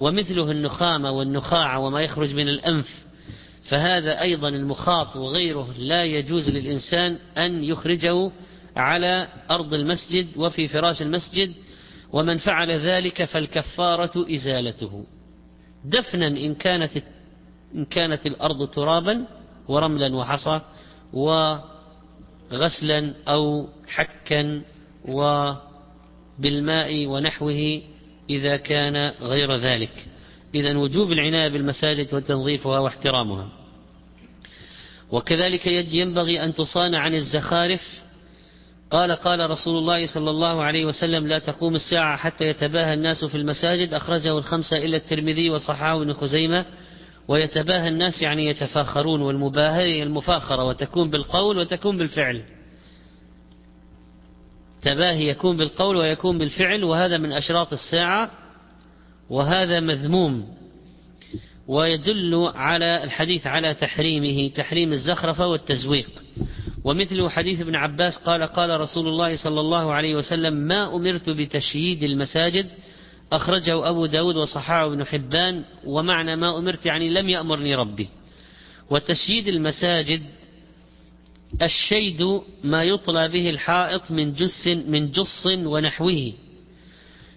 ومثله 0.00 0.50
النخامة 0.50 1.10
والنخاع 1.10 1.76
وما 1.76 2.00
يخرج 2.00 2.34
من 2.34 2.48
الأنف. 2.48 3.04
فهذا 3.64 4.20
أيضا 4.20 4.48
المخاط 4.48 5.16
وغيره 5.16 5.68
لا 5.78 6.04
يجوز 6.04 6.50
للإنسان 6.50 7.18
أن 7.38 7.64
يخرجه 7.64 8.30
على 8.76 9.28
أرض 9.50 9.74
المسجد 9.74 10.26
وفي 10.36 10.68
فراش 10.68 11.02
المسجد 11.02 11.52
ومن 12.12 12.38
فعل 12.38 12.70
ذلك 12.70 13.24
فالكفارة 13.24 14.34
إزالته. 14.34 15.06
دفنا 15.84 16.26
إن 16.26 16.54
كانت 16.54 16.90
إن 17.74 17.84
كانت 17.84 18.26
الأرض 18.26 18.70
ترابا 18.70 19.26
ورملا 19.68 20.16
وحصى 20.16 20.60
وغسلا 22.52 23.14
أو 23.28 23.68
حكا 23.88 24.62
وبالماء 25.08 27.06
ونحوه 27.06 27.82
إذا 28.30 28.56
كان 28.56 29.12
غير 29.20 29.56
ذلك. 29.56 30.06
إذا 30.54 30.76
وجوب 30.76 31.12
العناية 31.12 31.48
بالمساجد 31.48 32.14
وتنظيفها 32.14 32.78
واحترامها 32.78 33.48
وكذلك 35.10 35.66
ينبغي 35.66 36.44
أن 36.44 36.54
تصان 36.54 36.94
عن 36.94 37.14
الزخارف. 37.14 38.02
قال 38.90 39.12
قال 39.12 39.50
رسول 39.50 39.78
الله 39.78 40.06
صلى 40.06 40.30
الله 40.30 40.62
عليه 40.62 40.84
وسلم 40.84 41.26
لا 41.26 41.38
تقوم 41.38 41.74
الساعة 41.74 42.16
حتى 42.16 42.44
يتباهى 42.44 42.94
الناس 42.94 43.24
في 43.24 43.34
المساجد. 43.34 43.94
أخرجه 43.94 44.38
الخمسة 44.38 44.76
إلا 44.76 44.96
الترمذي 44.96 45.50
وصححه 45.50 46.02
ابن 46.02 46.12
خزيمة. 46.12 46.64
ويتباهى 47.28 47.88
الناس 47.88 48.22
يعني 48.22 48.46
يتفاخرون 48.46 49.20
والمباهاة 49.20 49.82
هي 49.82 50.02
المفاخرة 50.02 50.64
وتكون 50.64 51.10
بالقول 51.10 51.58
وتكون 51.58 51.98
بالفعل. 51.98 52.42
تباهي 54.82 55.28
يكون 55.28 55.56
بالقول 55.56 55.96
ويكون 55.96 56.38
بالفعل 56.38 56.84
وهذا 56.84 57.18
من 57.18 57.32
أشراط 57.32 57.72
الساعة 57.72 58.30
وهذا 59.30 59.80
مذموم. 59.80 60.48
ويدل 61.68 62.52
على 62.54 63.04
الحديث 63.04 63.46
على 63.46 63.74
تحريمه 63.74 64.48
تحريم 64.54 64.92
الزخرفة 64.92 65.46
والتزويق. 65.46 66.10
ومثل 66.84 67.28
حديث 67.28 67.60
ابن 67.60 67.74
عباس 67.74 68.18
قال 68.26 68.42
قال 68.42 68.80
رسول 68.80 69.08
الله 69.08 69.36
صلى 69.36 69.60
الله 69.60 69.92
عليه 69.92 70.16
وسلم 70.16 70.54
ما 70.54 70.96
أمرت 70.96 71.30
بتشييد 71.30 72.02
المساجد 72.02 72.66
أخرجه 73.32 73.88
أبو 73.88 74.06
داود 74.06 74.36
وصححه 74.36 74.86
ابن 74.86 75.04
حبان 75.04 75.64
ومعنى 75.84 76.36
ما 76.36 76.58
أمرت 76.58 76.86
يعني 76.86 77.10
لم 77.10 77.28
يأمرني 77.28 77.74
ربي. 77.74 78.08
وتشييد 78.90 79.48
المساجد 79.48 80.22
الشيد 81.62 82.22
ما 82.64 82.84
يطلى 82.84 83.28
به 83.28 83.50
الحائط 83.50 84.10
من 84.10 84.32
جس 84.32 84.66
من 84.66 85.10
جص 85.10 85.46
ونحوه. 85.46 86.32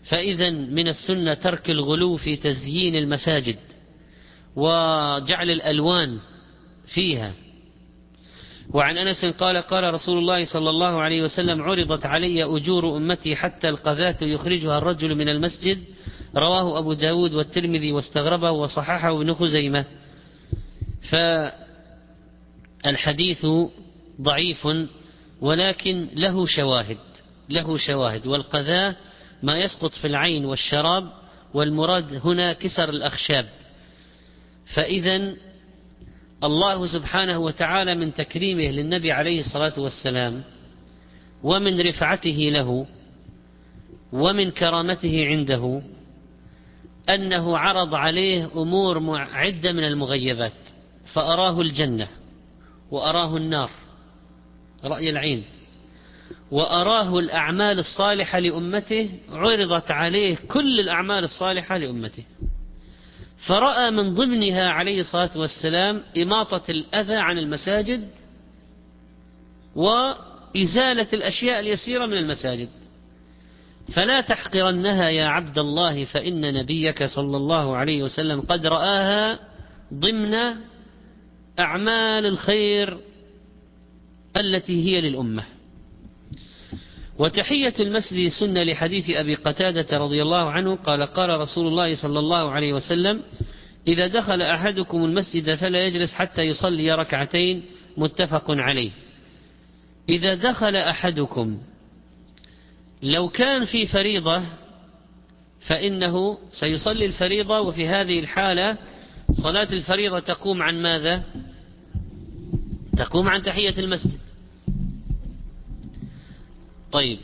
فإذا 0.04 0.50
من 0.50 0.88
السنة 0.88 1.34
ترك 1.34 1.70
الغلو 1.70 2.18
في 2.18 2.36
تزيين 2.36 2.96
المساجد 2.96 3.58
وجعل 4.56 5.50
الألوان 5.50 6.20
فيها. 6.88 7.34
وعن 8.76 8.98
أنس 8.98 9.26
قال 9.26 9.58
قال 9.58 9.94
رسول 9.94 10.18
الله 10.18 10.46
صلى 10.46 10.70
الله 10.70 11.02
عليه 11.02 11.22
وسلم 11.22 11.62
عرضت 11.62 12.06
علي 12.06 12.44
أجور 12.44 12.98
أمتي 12.98 13.36
حتى 13.36 13.70
القذاة 13.70 14.18
يخرجها 14.22 14.78
الرجل 14.78 15.16
من 15.16 15.30
المسجد. 15.30 15.84
رواه 16.36 16.80
أبو 16.80 16.94
داود 16.94 17.34
والترمذي 17.34 17.92
واستغربه 17.92 18.52
وصححه 18.52 19.22
ابن 19.22 19.34
خزيمة. 19.34 19.86
فالحديث 22.84 23.46
ضعيف 24.22 24.68
ولكن 25.42 26.08
له 26.14 26.46
شواهد 26.46 26.98
له 27.50 27.78
شواهد. 27.78 28.28
والقذاة 28.28 28.96
ما 29.44 29.58
يسقط 29.60 29.92
في 29.92 30.08
العين 30.08 30.46
والشراب 30.46 31.12
والمراد 31.54 32.22
هنا 32.24 32.54
كسر 32.54 32.90
الأخشاب. 32.90 33.46
فإذا 34.74 35.36
الله 36.44 36.88
سبحانه 36.88 37.40
وتعالى 37.40 37.96
من 37.96 38.14
تكريمه 38.14 38.64
للنبي 38.64 39.12
عليه 39.12 39.40
الصلاة 39.40 39.80
والسلام 39.80 40.44
ومن 41.44 41.82
رفعته 41.82 42.50
له 42.54 42.86
ومن 44.14 44.52
كرامته 44.52 45.28
عنده 45.28 45.82
أنه 47.10 47.58
عرض 47.58 47.96
عليه 47.96 48.50
أمور 48.56 49.20
عدة 49.20 49.72
من 49.72 49.84
المغيبات 49.84 50.54
فأراه 51.14 51.62
الجنة 51.62 52.08
وأراه 52.92 53.38
النار 53.38 53.70
رأي 54.84 55.10
العين 55.10 55.44
وأراه 56.52 57.20
الأعمال 57.20 57.80
الصالحة 57.80 58.40
لأمته 58.40 59.10
عرضت 59.32 59.92
عليه 59.92 60.36
كل 60.36 60.80
الأعمال 60.80 61.24
الصالحة 61.24 61.78
لأمته. 61.78 62.24
فرأى 63.48 63.92
من 63.92 64.16
ضمنها 64.16 64.70
عليه 64.70 65.00
الصلاة 65.02 65.38
والسلام 65.38 66.04
إماطة 66.18 66.72
الأذى 66.72 67.16
عن 67.16 67.38
المساجد 67.38 68.10
وإزالة 69.76 71.08
الأشياء 71.14 71.60
اليسيرة 71.60 72.06
من 72.06 72.18
المساجد. 72.18 72.70
فلا 73.94 74.22
تحقرنها 74.22 75.10
يا 75.10 75.26
عبد 75.26 75.60
الله 75.60 76.06
فإن 76.06 76.54
نبيك 76.54 77.04
صلى 77.04 77.38
الله 77.38 77.76
عليه 77.76 78.04
وسلم 78.04 78.42
قد 78.42 78.66
رآها 78.66 79.40
ضمن 79.94 80.34
أعمال 81.60 82.26
الخير 82.26 82.98
التي 84.38 84.86
هي 84.86 85.02
للأمة. 85.02 85.44
وتحية 87.20 87.74
المسجد 87.80 88.28
سنة 88.28 88.64
لحديث 88.64 89.10
أبي 89.10 89.36
قتادة 89.36 89.98
رضي 89.98 90.22
الله 90.22 90.52
عنه 90.52 90.76
قال 90.76 91.04
قال 91.04 91.30
رسول 91.40 91.68
الله 91.68 91.96
صلى 91.96 92.20
الله 92.20 92.52
عليه 92.52 92.74
وسلم 92.74 93.22
إذا 93.88 94.08
دخل 94.08 94.42
أحدكم 94.42 95.06
المسجد 95.06 95.56
فلا 95.56 95.86
يجلس 95.86 96.14
حتى 96.14 96.42
يصلي 96.42 96.96
ركعتين. 96.96 97.64
متفق 97.98 98.44
عليه. 98.50 98.92
إذا 100.10 100.36
دخل 100.36 100.76
أحدكم 100.76 101.58
لو 103.04 103.30
كان 103.30 103.66
في 103.66 103.88
فريضة 103.88 104.44
فإنه 105.62 106.38
سيصلي 106.52 107.06
الفريضة 107.06 107.60
وفي 107.60 107.88
هذه 107.88 108.20
الحالة 108.20 108.78
صلاة 109.32 109.68
الفريضة 109.74 110.20
تقوم 110.20 110.62
عن 110.62 110.82
ماذا؟ 110.82 111.24
تقوم 112.98 113.28
عن 113.28 113.44
تحية 113.44 113.80
المسجد. 113.80 114.20
طيب. 116.96 117.20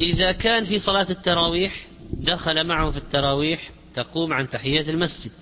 إذا 0.00 0.32
كان 0.32 0.64
في 0.64 0.78
صلاة 0.78 1.10
التراويح 1.10 1.86
دخل 2.12 2.66
معه 2.66 2.90
في 2.90 2.96
التراويح 2.96 3.70
تقوم 3.94 4.32
عن 4.32 4.48
تحية 4.48 4.90
المسجد. 4.90 5.32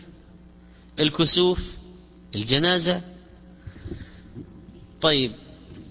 الكسوف 0.99 1.61
الجنازة. 2.35 3.03
طيب 5.01 5.33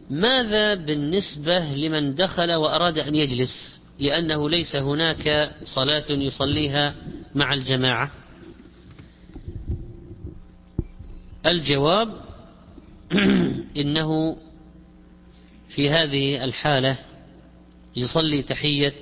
ماذا 0.09 0.75
بالنسبة 0.75 1.59
لمن 1.59 2.15
دخل 2.15 2.53
وأراد 2.53 2.97
أن 2.97 3.15
يجلس؟ 3.15 3.81
لأنه 3.99 4.49
ليس 4.49 4.75
هناك 4.75 5.55
صلاة 5.63 6.11
يصليها 6.11 6.95
مع 7.35 7.53
الجماعة. 7.53 8.11
الجواب 11.45 12.21
إنه 13.81 14.37
في 15.69 15.89
هذه 15.89 16.43
الحالة 16.43 17.08
يصلي 17.99 18.41
تحية 18.41 18.95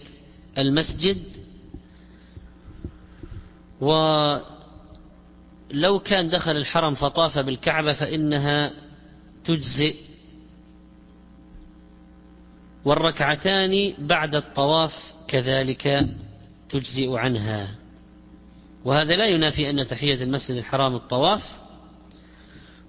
المسجد. 0.58 1.18
ولو 3.82 4.40
كان 6.00 6.30
دخل 6.30 6.58
الحرم 6.58 6.96
فطاف 6.96 7.40
بالكعبة 7.40 7.94
فإنها 7.94 8.74
تجزئ. 9.46 9.96
والركعتان 12.86 13.94
بعد 14.00 14.36
الطواف 14.36 15.14
كذلك 15.28 16.08
تجزئ 16.70 17.16
عنها. 17.16 17.76
وهذا 18.86 19.16
لا 19.16 19.26
ينافي 19.26 19.70
أن 19.70 19.88
تحية 19.88 20.24
المسجد 20.24 20.58
الحرام 20.58 20.96
الطواف. 20.96 21.58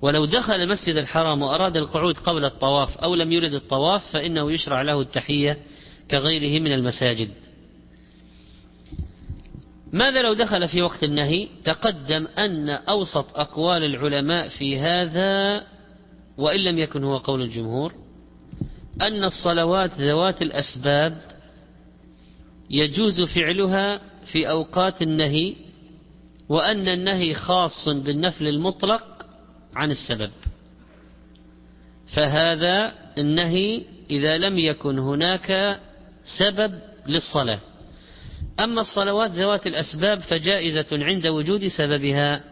ولو 0.03 0.25
دخل 0.25 0.53
المسجد 0.55 0.97
الحرام 0.97 1.43
وأراد 1.43 1.77
القعود 1.77 2.19
قبل 2.19 2.45
الطواف 2.45 2.99
أو 2.99 3.15
لم 3.15 3.33
يرد 3.33 3.55
الطواف 3.55 4.13
فإنه 4.13 4.53
يشرع 4.53 4.83
له 4.83 5.01
التحية 5.01 5.59
كغيره 6.11 6.63
من 6.63 6.73
المساجد. 6.73 7.29
ماذا 9.93 10.23
لو 10.23 10.35
دخل 10.35 10.69
في 10.69 10.83
وقت 10.83 11.05
النهي؟ 11.05 11.49
تقدم 11.65 12.27
أن 12.39 12.69
أوسط 12.69 13.39
أقوال 13.39 13.85
العلماء 13.85 14.49
في 14.49 14.79
هذا 14.79 15.65
وإن 16.39 16.61
لم 16.61 16.79
يكن 16.79 17.05
هو 17.05 17.17
قول 17.17 17.43
الجمهور 17.43 17.95
أن 19.03 19.25
الصلوات 19.25 19.93
ذوات 19.93 20.43
الأسباب 20.43 21.19
يجوز 22.71 23.23
فعلها 23.23 24.01
في 24.33 24.51
أوقات 24.51 25.03
النهي 25.03 25.55
وأن 26.49 26.89
النهي 26.89 27.35
خاص 27.35 27.89
بالنفل 27.89 28.49
المطلق 28.49 29.27
عن 29.77 29.91
السبب. 29.91 30.31
فهذا 32.15 32.93
النهي 33.19 33.83
إذا 34.11 34.39
لم 34.39 34.59
يكن 34.59 34.99
هناك 34.99 35.81
سبب 36.39 36.75
للصلاة. 37.07 37.61
أما 38.61 38.81
الصلوات 38.81 39.31
ذوات 39.31 39.67
الأسباب 39.67 40.19
فجائزة 40.19 40.87
عند 40.93 41.27
وجود 41.27 41.67
سببها. 41.67 42.45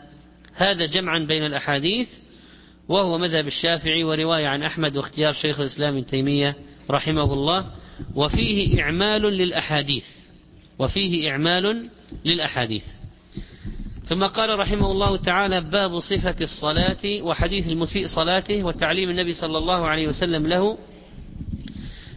هذا 0.55 0.87
جمعا 0.87 1.19
بين 1.19 1.45
الأحاديث 1.45 2.09
وهو 2.89 3.19
مذهب 3.19 3.47
الشافعي 3.47 4.05
ورواية 4.05 4.47
عن 4.47 4.63
أحمد 4.63 4.97
واختيار 4.97 5.33
شيخ 5.33 5.61
الإسلام 5.61 5.97
ابن 5.97 6.07
تيمية 6.07 6.57
رحمه 6.91 7.33
الله. 7.33 7.67
وفيه 8.15 8.83
إعمال 8.83 9.23
للأحاديث. 9.23 10.05
وفيه 10.79 11.31
إعمال 11.31 11.89
للأحاديث. 12.25 12.85
ثم 14.09 14.25
قال 14.25 14.59
رحمه 14.59 14.91
الله 14.91 15.17
تعالى 15.17 15.61
باب 15.61 15.99
صفة 15.99 16.37
الصلاة 16.41 17.23
وحديث 17.23 17.69
المسيء 17.69 18.07
صلاته 18.07 18.65
وتعليم 18.65 19.11
النبي 19.11 19.33
صلى 19.33 19.59
الله 19.59 19.87
عليه 19.87 20.09
وسلم 20.09 20.47
له 20.47 20.79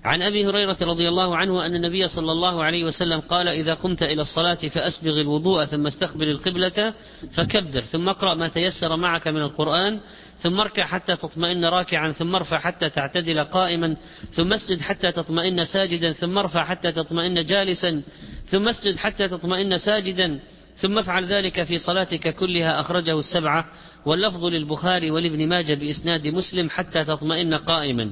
عن 0.09 0.21
أبي 0.21 0.45
هريرة 0.45 0.77
رضي 0.81 1.09
الله 1.09 1.37
عنه 1.37 1.65
أن 1.65 1.75
النبي 1.75 2.07
صلى 2.07 2.31
الله 2.31 2.63
عليه 2.63 2.83
وسلم 2.83 3.19
قال 3.19 3.47
إذا 3.47 3.73
قمت 3.73 4.03
إلى 4.03 4.21
الصلاة 4.21 4.55
فأسبغ 4.55 5.21
الوضوء 5.21 5.65
ثم 5.65 5.87
استقبل 5.87 6.29
القبلة 6.29 6.93
فكبر 7.33 7.81
ثم 7.81 8.09
اقرأ 8.09 8.33
ما 8.33 8.47
تيسر 8.47 8.95
معك 8.95 9.27
من 9.27 9.41
القرآن 9.41 9.99
ثم 10.41 10.59
اركع 10.59 10.85
حتى 10.85 11.15
تطمئن 11.15 11.65
راكعا 11.65 12.11
ثم 12.11 12.35
ارفع 12.35 12.57
حتى 12.57 12.89
تعتدل 12.89 13.43
قائما 13.43 13.95
ثم 14.31 14.53
اسجد 14.53 14.81
حتى 14.81 15.11
تطمئن 15.11 15.65
ساجدا 15.65 16.11
ثم 16.11 16.37
ارفع 16.37 16.63
حتى 16.63 16.91
تطمئن 16.91 17.45
جالسا 17.45 18.01
ثم 18.47 18.67
اسجد 18.67 18.97
حتى 18.97 19.27
تطمئن 19.27 19.77
ساجدا 19.77 20.39
ثم 20.75 20.97
افعل 20.97 21.25
ذلك 21.25 21.63
في 21.63 21.77
صلاتك 21.77 22.35
كلها 22.35 22.81
أخرجه 22.81 23.19
السبعة 23.19 23.65
واللفظ 24.05 24.45
للبخاري 24.45 25.11
ولابن 25.11 25.47
ماجه 25.47 25.73
بإسناد 25.73 26.27
مسلم 26.27 26.69
حتى 26.69 27.03
تطمئن 27.05 27.53
قائما 27.53 28.11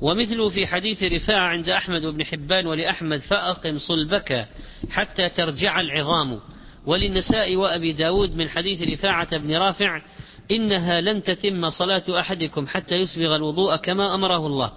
ومثله 0.00 0.48
في 0.48 0.66
حديث 0.66 1.02
رفاعة 1.02 1.48
عند 1.48 1.68
أحمد 1.68 2.06
بن 2.06 2.24
حبان 2.24 2.66
ولأحمد 2.66 3.20
فأقم 3.20 3.78
صلبك 3.78 4.48
حتى 4.90 5.28
ترجع 5.28 5.80
العظام. 5.80 6.40
وللنساء 6.86 7.56
وأبي 7.56 7.92
داود 7.92 8.36
من 8.36 8.48
حديث 8.48 8.82
رفاعة 8.82 9.38
بن 9.38 9.56
رافع 9.56 10.02
إنها 10.50 11.00
لن 11.00 11.22
تتم 11.22 11.68
صلاة 11.68 12.20
أحدكم 12.20 12.66
حتى 12.66 12.94
يسبغ 12.94 13.36
الوضوء 13.36 13.76
كما 13.76 14.14
أمره 14.14 14.46
الله. 14.46 14.72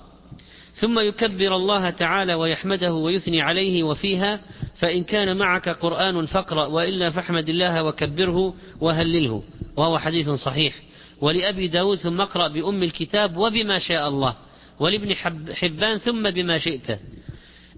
ثم 0.76 1.00
يكبر 1.00 1.56
الله 1.56 1.90
تعالى 1.90 2.34
ويحمده 2.34 2.94
ويثني 2.94 3.42
عليه 3.42 3.84
وفيها 3.84 4.40
فإن 4.76 5.04
كان 5.04 5.38
معك 5.38 5.70
قرآن 5.70 6.26
فاقرأ 6.26 6.66
وإلا 6.66 7.10
فاحمد 7.10 7.50
الله 7.50 7.84
وكبره 7.84 8.54
وهلله. 8.82 9.44
وهو 9.78 9.98
حديث 9.98 10.30
صحيح. 10.30 10.76
ولأبي 11.22 11.68
داود 11.68 11.98
ثم 11.98 12.22
اقرأ 12.22 12.48
بأم 12.48 12.84
الكتاب 12.84 13.38
وبما 13.38 13.80
شاء 13.80 14.08
الله. 14.08 14.36
ولابن 14.80 15.16
حبان 15.54 15.98
ثم 15.98 16.30
بما 16.30 16.58
شئت. 16.58 17.00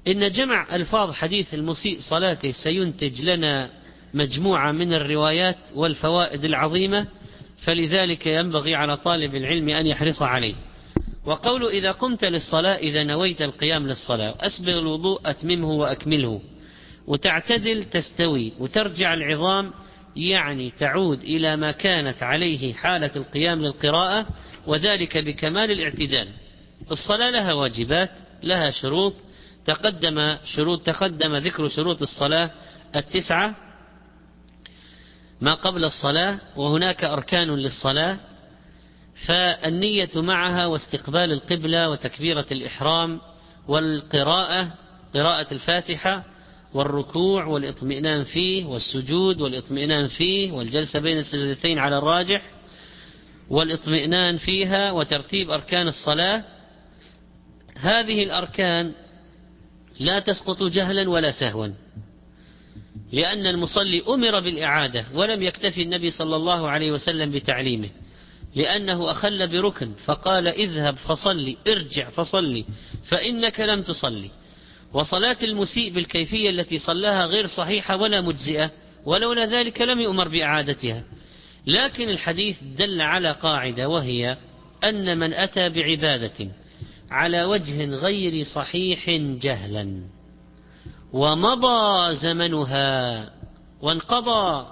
إن 0.08 0.30
جمع 0.30 0.76
ألفاظ 0.76 1.12
حديث 1.12 1.54
المسيء 1.54 2.00
صلاته 2.00 2.52
سينتج 2.52 3.22
لنا 3.22 3.70
مجموعة 4.14 4.72
من 4.72 4.94
الروايات 4.94 5.58
والفوائد 5.76 6.46
العظيمة 6.46 7.08
فلذلك 7.64 8.28
ينبغي 8.28 8.76
على 8.76 8.98
طالب 8.98 9.36
العلم 9.36 9.70
أن 9.70 9.88
يحرص 9.88 10.22
عليه. 10.22 10.56
وقول 11.26 11.66
إذا 11.66 11.92
قمت 11.92 12.26
للصلاة 12.26 12.76
إذا 12.76 13.04
نويت 13.04 13.42
القيام 13.42 13.88
للصلاة 13.88 14.36
أسبغ 14.40 14.80
الوضوء 14.80 15.22
أتممه 15.26 15.72
وأكمله. 15.72 16.42
وتعتدل 17.08 17.84
تستوي 17.84 18.54
وترجع 18.60 19.14
العظام 19.14 19.74
يعني 20.16 20.74
تعود 20.80 21.24
إلى 21.24 21.56
ما 21.56 21.72
كانت 21.72 22.24
عليه 22.24 22.74
حالة 22.74 23.12
القيام 23.16 23.62
للقراءة 23.62 24.28
وذلك 24.68 25.18
بكمال 25.18 25.72
الاعتدال. 25.72 26.28
الصلاة 26.92 27.30
لها 27.30 27.54
واجبات 27.54 28.12
لها 28.44 28.72
شروط. 28.72 29.14
تقدم 29.66 30.38
شروط 30.46 30.86
تقدم 30.86 31.36
ذكر 31.36 31.68
شروط 31.68 32.02
الصلاة 32.02 32.52
التسعة 32.96 33.56
ما 35.42 35.54
قبل 35.54 35.86
الصلاة 35.86 36.40
وهناك 36.56 37.04
أركان 37.04 37.56
للصلاة. 37.56 38.18
فالنية 39.26 40.10
معها 40.16 40.66
واستقبال 40.66 41.32
القبلة 41.32 41.90
وتكبيرة 41.90 42.46
الإحرام 42.52 43.22
والقراءة 43.68 44.74
قراءة 45.14 45.54
الفاتحة 45.54 46.24
والركوع 46.74 47.46
والإطمئنان 47.46 48.24
فيه 48.24 48.66
والسجود 48.66 49.42
والإطمئنان 49.42 50.08
فيه 50.08 50.52
والجلسة 50.52 51.00
بين 51.00 51.18
السجدتين 51.18 51.80
على 51.80 51.98
الراجح 51.98 52.42
والإطمئنان 53.50 54.38
فيها 54.38 54.92
وترتيب 54.92 55.52
أركان 55.52 55.88
الصلاة. 55.88 56.44
هذه 57.82 58.24
الأركان 58.24 58.92
لا 60.00 60.20
تسقط 60.20 60.64
جهلا 60.64 61.10
ولا 61.10 61.32
سهوا 61.32 61.68
لأن 63.12 63.48
المصلي 63.48 64.04
أمر 64.08 64.40
بالإعادة 64.40 65.06
ولم 65.14 65.44
يكتفي 65.44 65.82
النبي 65.82 66.12
صلى 66.12 66.36
الله 66.36 66.70
عليه 66.70 66.92
وسلم 66.92 67.32
بتعليمه 67.32 67.90
لأنه 68.56 69.12
أخل 69.12 69.48
بركن 69.48 69.92
فقال 70.06 70.48
اذهب 70.48 70.96
فصلي 70.96 71.58
ارجع 71.68 72.10
فصلي 72.10 72.66
فإنك 73.10 73.60
لم 73.60 73.82
تصلي. 73.82 74.30
وصلاة 74.94 75.38
المسيء 75.44 75.94
بالكيفية 75.94 76.50
التي 76.50 76.78
صلاها 76.78 77.26
غير 77.26 77.48
صحيحة 77.48 77.96
ولا 77.98 78.22
مجزئة 78.22 78.72
ولولا 79.06 79.46
ذلك 79.46 79.82
لم 79.82 80.00
يؤمر 80.00 80.28
بإعادتها. 80.28 81.04
لكن 81.68 82.10
الحديث 82.10 82.58
دل 82.78 83.02
على 83.02 83.32
قاعدة 83.32 83.90
وهي 83.90 84.38
أن 84.84 85.18
من 85.18 85.34
أتى 85.34 85.70
بعبادة 85.70 86.48
على 87.12 87.44
وجه 87.44 87.86
غير 87.86 88.44
صحيح 88.44 89.10
جهلا. 89.42 90.04
ومضى 91.14 92.16
زمنها 92.16 93.30
وانقضى 93.82 94.68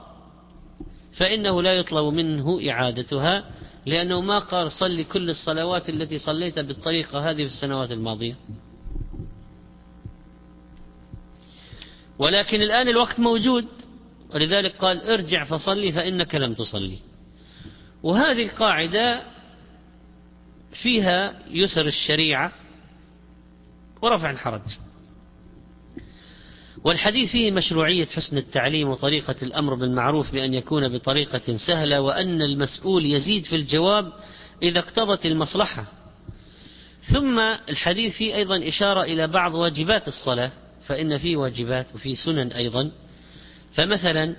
فإنه 1.18 1.62
لا 1.62 1.74
يطلب 1.74 2.14
منه 2.14 2.70
إعادتها 2.70 3.44
لأنه 3.86 4.22
ما 4.22 4.40
قال 4.40 4.72
صل 4.72 5.04
كل 5.04 5.30
الصلوات 5.30 5.90
التي 5.90 6.18
صليت 6.18 6.60
بالطريقة 6.60 7.30
هذه 7.30 7.36
في 7.36 7.52
السنوات 7.52 7.92
الماضية. 7.92 8.36
ولكن 12.20 12.62
الآن 12.62 12.88
الوقت 12.88 13.20
موجود 13.20 13.66
ولذلك 14.36 14.76
قال 14.76 15.02
ارجع 15.02 15.44
فصلي 15.44 15.92
فإنك 15.92 16.36
لم 16.36 16.54
تصلي. 16.54 16.98
وهذه 18.04 18.44
القاعدة 18.44 19.22
فيها 20.74 21.40
يسر 21.52 21.86
الشريعة 21.88 22.52
ورفع 24.02 24.32
الحرج. 24.32 24.62
والحديث 26.84 27.32
فيه 27.32 27.52
مشروعية 27.52 28.06
حسن 28.06 28.38
التعليم 28.38 28.90
وطريقة 28.90 29.36
الأمر 29.42 29.76
بالمعروف 29.76 30.32
بأن 30.32 30.54
يكون 30.54 30.94
بطريقة 30.94 31.58
سهلة 31.58 32.02
وأن 32.02 32.42
المسؤول 32.42 33.06
يزيد 33.06 33.44
في 33.44 33.56
الجواب 33.56 34.14
إذا 34.64 34.80
اقتضت 34.80 35.26
المصلحة. 35.26 35.86
ثم 37.14 37.40
الحديث 37.70 38.14
فيه 38.14 38.36
أيضا 38.36 38.68
إشارة 38.68 39.04
إلى 39.04 39.28
بعض 39.28 39.54
واجبات 39.54 40.08
الصلاة 40.08 40.52
فإن 40.86 41.18
فيه 41.18 41.38
واجبات 41.38 41.96
وفي 41.96 42.16
سنن 42.16 42.52
أيضا. 42.52 42.92
فمثلا 43.74 44.36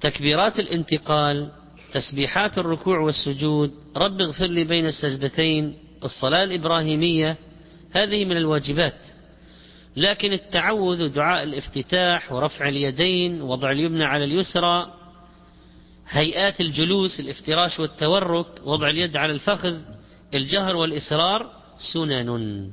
تكبيرات 0.00 0.58
الانتقال 0.58 1.50
تسبيحات 1.92 2.58
الركوع 2.58 2.98
والسجود 2.98 3.72
رب 3.96 4.20
اغفر 4.20 4.46
لي 4.46 4.64
بين 4.64 4.86
السجدتين 4.86 5.74
الصلاة 6.04 6.44
الإبراهيمية 6.44 7.36
هذه 7.92 8.24
من 8.24 8.36
الواجبات. 8.36 8.98
لكن 9.96 10.32
التعوذ 10.32 11.08
دعاء 11.08 11.42
الافتتاح 11.42 12.32
ورفع 12.32 12.68
اليدين 12.68 13.42
وضع 13.42 13.70
اليمنى 13.70 14.04
على 14.04 14.24
اليسرى 14.24 14.94
هيئات 16.08 16.60
الجلوس 16.60 17.20
الافتراش 17.20 17.80
والتورك 17.80 18.46
وضع 18.64 18.90
اليد 18.90 19.16
على 19.16 19.32
الفخذ 19.32 19.76
الجهر 20.34 20.76
والإسرار 20.76 21.50
سنن. 21.92 22.70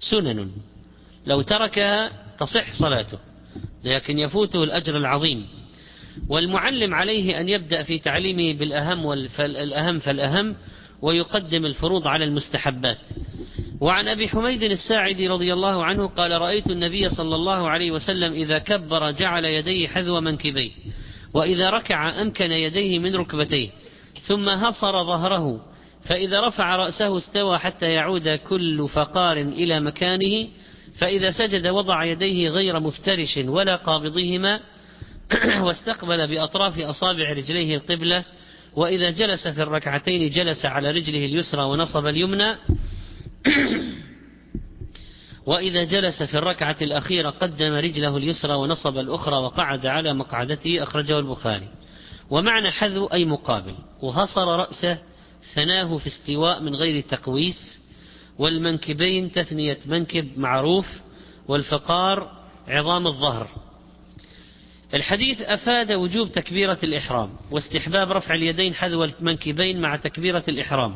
سنن. 0.00 0.50
لو 1.26 1.42
تركها 1.42 2.12
تصح 2.38 2.72
صلاته 2.72 3.18
لكن 3.84 4.18
يفوته 4.18 4.64
الأجر 4.64 4.96
العظيم. 4.96 5.46
والمعلم 6.28 6.94
عليه 6.94 7.40
أن 7.40 7.48
يبدأ 7.48 7.82
في 7.82 7.98
تعليمه 7.98 8.58
بالأهم 8.58 9.04
والأهم 9.04 9.98
فالأهم 9.98 10.56
ويقدم 11.02 11.66
الفروض 11.66 12.08
على 12.08 12.24
المستحبات. 12.24 12.98
وعن 13.80 14.08
أبي 14.08 14.28
حميد 14.28 14.62
الساعدي 14.62 15.28
رضي 15.28 15.52
الله 15.52 15.84
عنه 15.84 16.06
قال 16.06 16.40
رأيت 16.40 16.66
النبي 16.70 17.08
صلى 17.08 17.34
الله 17.34 17.70
عليه 17.70 17.90
وسلم 17.90 18.32
إذا 18.32 18.58
كبر 18.58 19.10
جعل 19.10 19.44
يديه 19.44 19.88
حذو 19.88 20.20
منكبيه 20.20 20.70
وإذا 21.34 21.70
ركع 21.70 22.20
أمكن 22.22 22.52
يديه 22.52 22.98
من 22.98 23.16
ركبتيه 23.16 23.70
ثم 24.22 24.48
هصر 24.48 25.04
ظهره 25.04 25.60
فإذا 26.04 26.48
رفع 26.48 26.76
رأسه 26.76 27.16
استوى 27.16 27.58
حتى 27.58 27.92
يعود 27.92 28.28
كل 28.28 28.88
فقار 28.88 29.36
إلى 29.36 29.80
مكانه 29.80 30.48
فإذا 30.98 31.30
سجد 31.30 31.66
وضع 31.66 32.04
يديه 32.04 32.48
غير 32.48 32.80
مفترش 32.80 33.36
ولا 33.36 33.76
قابضهما 33.76 34.60
واستقبل 35.64 36.26
بأطراف 36.26 36.78
أصابع 36.78 37.32
رجليه 37.32 37.76
القبلة 37.76 38.24
وإذا 38.76 39.10
جلس 39.10 39.48
في 39.48 39.62
الركعتين 39.62 40.30
جلس 40.30 40.64
على 40.64 40.90
رجله 40.90 41.24
اليسرى 41.24 41.62
ونصب 41.62 42.06
اليمنى. 42.06 42.56
وإذا 45.46 45.84
جلس 45.84 46.22
في 46.22 46.38
الركعة 46.38 46.76
الأخيرة 46.82 47.30
قدم 47.30 47.72
رجله 47.72 48.16
اليسرى 48.16 48.54
ونصب 48.54 48.98
الأخرى 48.98 49.36
وقعد 49.36 49.86
على 49.86 50.14
مقعدته 50.14 50.82
أخرجه 50.82 51.18
البخاري. 51.18 51.68
ومعنى 52.30 52.70
حذو 52.70 53.06
أي 53.06 53.24
مقابل 53.24 53.74
وهصر 54.02 54.46
رأسه 54.46 54.98
ثناه 55.54 55.98
في 55.98 56.06
استواء 56.06 56.62
من 56.62 56.74
غير 56.74 57.00
تقويس. 57.00 57.84
والمنكبين 58.38 59.32
تثنية 59.32 59.78
منكب 59.86 60.38
معروف 60.38 60.86
والفقار 61.48 62.30
عظام 62.68 63.06
الظهر. 63.06 63.63
الحديث 64.94 65.40
أفاد 65.40 65.92
وجوب 65.92 66.32
تكبيرة 66.32 66.78
الإحرام 66.82 67.30
واستحباب 67.50 68.12
رفع 68.12 68.34
اليدين 68.34 68.74
حذو 68.74 69.04
المنكبين 69.04 69.80
مع 69.80 69.96
تكبيرة 69.96 70.42
الإحرام 70.48 70.94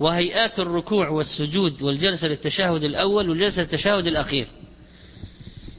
وهيئات 0.00 0.58
الركوع 0.58 1.08
والسجود 1.08 1.82
والجلسة 1.82 2.28
للتشهد 2.28 2.84
الأول 2.84 3.28
والجلسة 3.28 3.62
للتشهد 3.62 4.06
الأخير. 4.06 4.46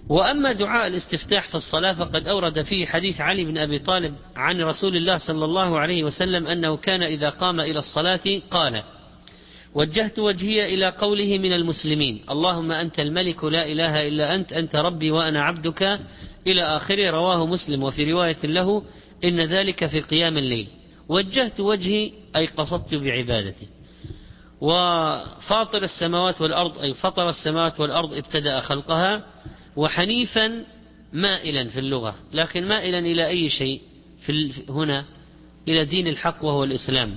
وأما 0.10 0.52
دعاء 0.52 0.88
الاستفتاح 0.88 1.48
في 1.48 1.56
الصلاة 1.56 1.94
فقد 1.94 2.28
أورد 2.28 2.62
فيه 2.62 2.86
حديث 2.86 3.22
علي 3.22 3.46
بن 3.46 3.58
أبي 3.58 3.80
طالب 3.80 4.16
عن 4.36 4.62
رسول 4.62 4.96
الله 4.98 5.18
صلى 5.18 5.46
الله 5.46 5.80
عليه 5.80 6.04
وسلم 6.04 6.48
أنه 6.48 6.78
كان 6.78 7.04
إذا 7.04 7.30
قام 7.30 7.60
إلى 7.60 7.80
الصلاة 7.80 8.42
قال 8.52 8.84
وجهت 9.76 10.20
وجهي 10.20 10.74
إلى 10.74 10.90
قوله 10.90 11.38
من 11.38 11.54
المسلمين 11.54 12.20
اللهم 12.30 12.72
أنت 12.72 13.00
الملك 13.00 13.44
لا 13.44 13.72
إله 13.72 14.08
إلا 14.08 14.36
أنت 14.36 14.54
أنت 14.54 14.76
ربي 14.76 15.12
وأنا 15.12 15.44
عبدك. 15.44 16.00
إلى 16.48 16.62
آخره 16.64 17.10
رواه 17.10 17.46
مسلم 17.46 17.84
وفي 17.84 18.12
رواية 18.12 18.38
له 18.44 18.84
إن 19.24 19.42
ذلك 19.42 19.88
في 19.88 20.00
قيام 20.00 20.38
الليل. 20.38 20.68
وجهت 21.10 21.60
وجهي 21.60 22.12
أي 22.36 22.46
قصدت 22.46 22.96
بعبادتي. 22.96 23.68
وفاطر 24.62 25.84
السماوات 25.84 26.42
والأرض 26.42 26.78
أي 26.78 26.94
فطر 26.94 27.30
السماوات 27.30 27.80
والأرض 27.80 28.14
ابتدأ 28.14 28.60
خلقها 28.60 29.26
وحنيفا 29.76 30.66
مائلا 31.14 31.70
في 31.70 31.80
اللغة. 31.80 32.16
لكن 32.34 32.68
مائلا 32.68 33.00
إلى 33.00 33.28
أي 33.28 33.50
شيء 33.50 33.82
في 34.26 34.52
هنا؟ 34.70 35.06
إلى 35.68 35.86
دين 35.86 36.08
الحق 36.08 36.46
وهو 36.46 36.64
الإسلام. 36.64 37.16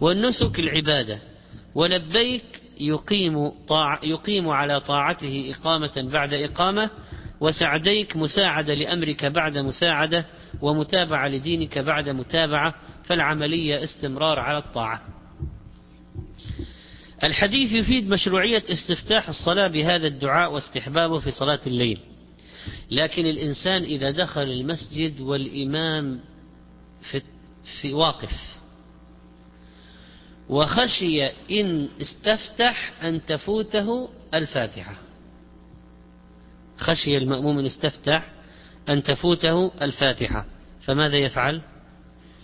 والنسك 0.00 0.58
العبادة. 0.58 1.18
ولبيك 1.74 2.44
يقيم, 2.80 3.48
طاع 3.48 4.00
يقيم 4.02 4.48
على 4.48 4.80
طاعته 4.80 5.54
إقامة 5.56 6.08
بعد 6.12 6.32
إقامة 6.34 6.90
وسعديك 7.40 8.16
مساعدة 8.16 8.74
لأمرك 8.74 9.24
بعد 9.24 9.58
مساعدة 9.58 10.26
ومتابعة 10.62 11.28
لدينك 11.28 11.78
بعد 11.78 12.08
متابعة 12.08 12.74
فالعملية 13.04 13.84
استمرار 13.84 14.38
على 14.38 14.58
الطاعة. 14.58 15.02
الحديث 17.24 17.72
يفيد 17.72 18.08
مشروعية 18.08 18.62
استفتاح 18.68 19.28
الصلاة 19.28 19.68
بهذا 19.68 20.06
الدعاء 20.06 20.52
واستحبابه 20.52 21.18
في 21.18 21.30
صلاة 21.30 21.60
الليل. 21.66 21.98
لكن 22.90 23.26
الإنسان 23.26 23.82
إذا 23.82 24.10
دخل 24.10 24.42
المسجد 24.42 25.20
والإمام 25.20 26.20
في, 27.10 27.22
في 27.80 27.92
واقف 27.92 28.53
وخشي 30.48 31.26
إن 31.50 31.88
استفتح 32.00 32.92
أن 33.02 33.26
تفوته 33.26 34.08
الفاتحة. 34.34 34.94
خشي 36.78 37.16
المأموم 37.16 37.58
إن 37.58 37.66
استفتح 37.66 38.30
أن 38.88 39.02
تفوته 39.02 39.72
الفاتحة. 39.82 40.46
فماذا 40.82 41.16
يفعل؟ 41.16 41.62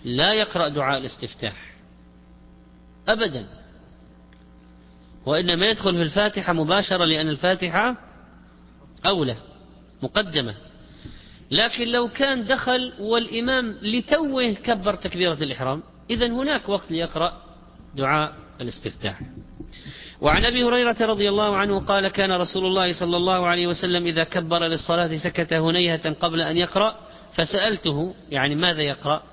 لا 0.05 0.33
يقرأ 0.33 0.67
دعاء 0.67 0.97
الاستفتاح. 0.97 1.73
أبدا. 3.07 3.47
وإنما 5.25 5.65
يدخل 5.65 5.95
في 5.95 6.01
الفاتحة 6.01 6.53
مباشرة 6.53 7.05
لأن 7.05 7.29
الفاتحة 7.29 7.95
أولى 9.05 9.35
مقدمة. 10.01 10.55
لكن 11.51 11.87
لو 11.87 12.07
كان 12.07 12.45
دخل 12.45 12.93
والإمام 12.99 13.77
لتوه 13.81 14.53
كبر 14.53 14.95
تكبيرة 14.95 15.33
الإحرام 15.33 15.83
إذا 16.09 16.27
هناك 16.27 16.69
وقت 16.69 16.91
ليقرأ 16.91 17.50
دعاء 17.95 18.33
الاستفتاح. 18.61 19.19
وعن 20.21 20.45
أبي 20.45 20.63
هريرة 20.63 20.95
رضي 21.01 21.29
الله 21.29 21.55
عنه 21.55 21.79
قال 21.79 22.07
كان 22.07 22.31
رسول 22.31 22.65
الله 22.65 22.93
صلى 22.93 23.17
الله 23.17 23.47
عليه 23.47 23.67
وسلم 23.67 24.05
إذا 24.05 24.23
كبر 24.23 24.67
للصلاة 24.67 25.17
سكت 25.17 25.53
هنيهة 25.53 26.13
قبل 26.13 26.41
أن 26.41 26.57
يقرأ 26.57 26.95
فسألته 27.33 28.15
يعني 28.29 28.55
ماذا 28.55 28.81
يقرأ؟ 28.81 29.23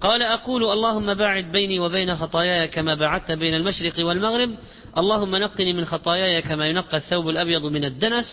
قال 0.00 0.22
أقول 0.22 0.64
اللهم 0.64 1.14
باعد 1.14 1.52
بيني 1.52 1.80
وبين 1.80 2.16
خطاياي 2.16 2.68
كما 2.68 2.94
باعدت 2.94 3.32
بين 3.32 3.54
المشرق 3.54 4.06
والمغرب 4.06 4.50
اللهم 4.98 5.36
نقني 5.36 5.72
من 5.72 5.84
خطاياي 5.84 6.42
كما 6.42 6.66
ينقى 6.66 6.96
الثوب 6.96 7.28
الأبيض 7.28 7.66
من 7.66 7.84
الدنس 7.84 8.24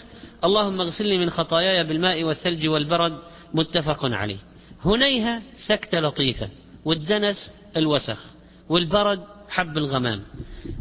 اللهم 0.44 0.82
اغسلني 0.82 1.18
من 1.18 1.30
خطاياي 1.30 1.84
بالماء 1.84 2.24
والثلج 2.24 2.68
والبرد 2.68 3.18
متفق 3.54 4.06
عليه. 4.06 4.38
هنيهة 4.86 5.42
سكته 5.68 6.00
لطيفة 6.00 6.50
والدنس 6.86 7.38
الوسخ 7.78 8.26
والبرد 8.70 9.20
حب 9.50 9.78
الغمام. 9.78 10.22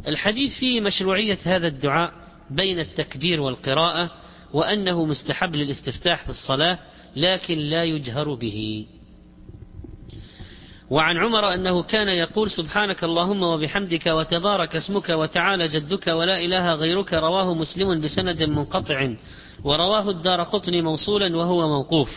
الحديث 0.08 0.54
فيه 0.58 0.80
مشروعية 0.80 1.38
هذا 1.44 1.66
الدعاء 1.66 2.12
بين 2.50 2.80
التكبير 2.80 3.40
والقراءة 3.40 4.10
وأنه 4.52 5.04
مستحب 5.04 5.54
للاستفتاح 5.56 6.24
في 6.24 6.30
الصلاة 6.30 6.78
لكن 7.16 7.58
لا 7.58 7.84
يجهر 7.84 8.34
به. 8.34 8.86
وعن 10.90 11.16
عمر 11.16 11.54
أنه 11.54 11.82
كان 11.82 12.08
يقول 12.08 12.50
سبحانك 12.50 13.04
اللهم 13.04 13.42
وبحمدك 13.42 14.06
وتبارك 14.06 14.76
اسمك 14.76 15.08
وتعالى 15.08 15.68
جدك 15.68 16.06
ولا 16.06 16.44
إله 16.44 16.74
غيرك 16.74 17.14
رواه 17.14 17.54
مسلم 17.54 18.00
بسند 18.00 18.42
منقطع 18.42 19.14
ورواه 19.64 20.10
الدار 20.10 20.42
قطن 20.42 20.82
موصولا 20.82 21.36
وهو 21.36 21.68
موقوف. 21.68 22.10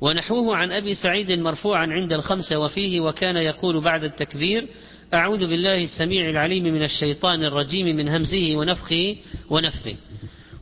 ونحوه 0.00 0.56
عن 0.56 0.72
أبي 0.72 0.94
سعيد 0.94 1.32
مرفوعا 1.32 1.86
عند 1.86 2.12
الخمسة 2.12 2.58
وفيه 2.58 3.00
وكان 3.00 3.36
يقول 3.36 3.80
بعد 3.80 4.04
التكبير 4.04 4.68
أعوذ 5.14 5.46
بالله 5.46 5.82
السميع 5.82 6.30
العليم 6.30 6.64
من 6.64 6.82
الشيطان 6.82 7.44
الرجيم 7.44 7.96
من 7.96 8.08
همزه 8.08 8.56
ونفخه 8.56 9.16
ونفثه 9.50 9.96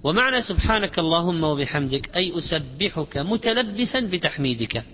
ومعنى 0.05 0.43
سبحانك 0.43 0.99
اللهم 0.99 1.45
وبحمدك 1.45 2.17
أي 2.17 2.39
أسبحك 2.39 3.17
متلبسا 3.17 4.01
بتحميدك 4.01 4.85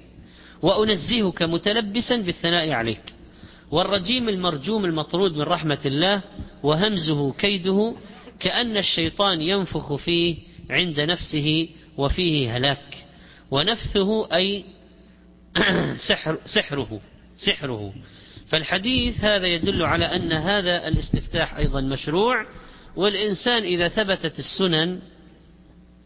وأنزهك 0.62 1.42
متلبسا 1.42 2.16
بالثناء 2.16 2.70
عليك. 2.70 3.00
والرجيم 3.70 4.28
المرجوم 4.28 4.84
المطرود 4.84 5.32
من 5.32 5.42
رحمة 5.42 5.78
الله 5.86 6.22
وهمزه 6.62 7.32
كيده 7.32 7.94
كأن 8.40 8.76
الشيطان 8.76 9.42
ينفخ 9.42 9.94
فيه 9.94 10.36
عند 10.70 11.00
نفسه 11.00 11.68
وفيه 11.96 12.56
هلاك. 12.56 13.04
ونفثه 13.50 14.34
أي 14.34 14.64
سحر 16.08 16.38
سحره 16.46 17.00
سحره. 17.36 17.92
فالحديث 18.48 19.24
هذا 19.24 19.46
يدل 19.46 19.82
على 19.82 20.04
أن 20.04 20.32
هذا 20.32 20.88
الاستفتاح 20.88 21.56
أيضا 21.56 21.80
مشروع 21.80 22.46
والإنسان 22.96 23.62
إذا 23.62 23.88
ثبتت 23.88 24.38
السنن 24.38 25.00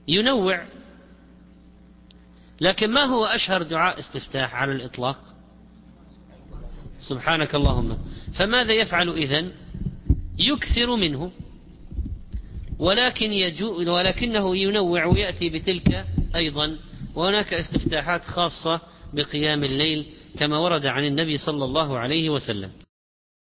ينوع. 0.08 0.64
لكن 2.60 2.90
ما 2.90 3.04
هو 3.04 3.24
أشهر 3.24 3.62
دعاء 3.62 3.98
استفتاح 3.98 4.54
على 4.54 4.72
الإطلاق؟ 4.72 5.18
سبحانك 7.08 7.54
اللهم. 7.54 7.98
فماذا 8.34 8.72
يفعل 8.72 9.08
إذن؟ 9.08 9.52
يكثر 10.38 10.96
منه 10.96 11.32
ولكن 12.78 13.32
يجو 13.32 13.94
ولكنه 13.94 14.56
ينوع 14.56 15.04
ويأتي 15.04 15.48
بتلك 15.48 16.06
أيضا. 16.36 16.76
وهناك 17.14 17.54
استفتاحات 17.54 18.24
خاصة 18.24 18.80
بقيام 19.12 19.64
الليل 19.64 20.06
كما 20.38 20.58
ورد 20.58 20.86
عن 20.86 21.04
النبي 21.04 21.36
صلى 21.36 21.64
الله 21.64 21.98
عليه 21.98 22.30
وسلم. 22.30 22.70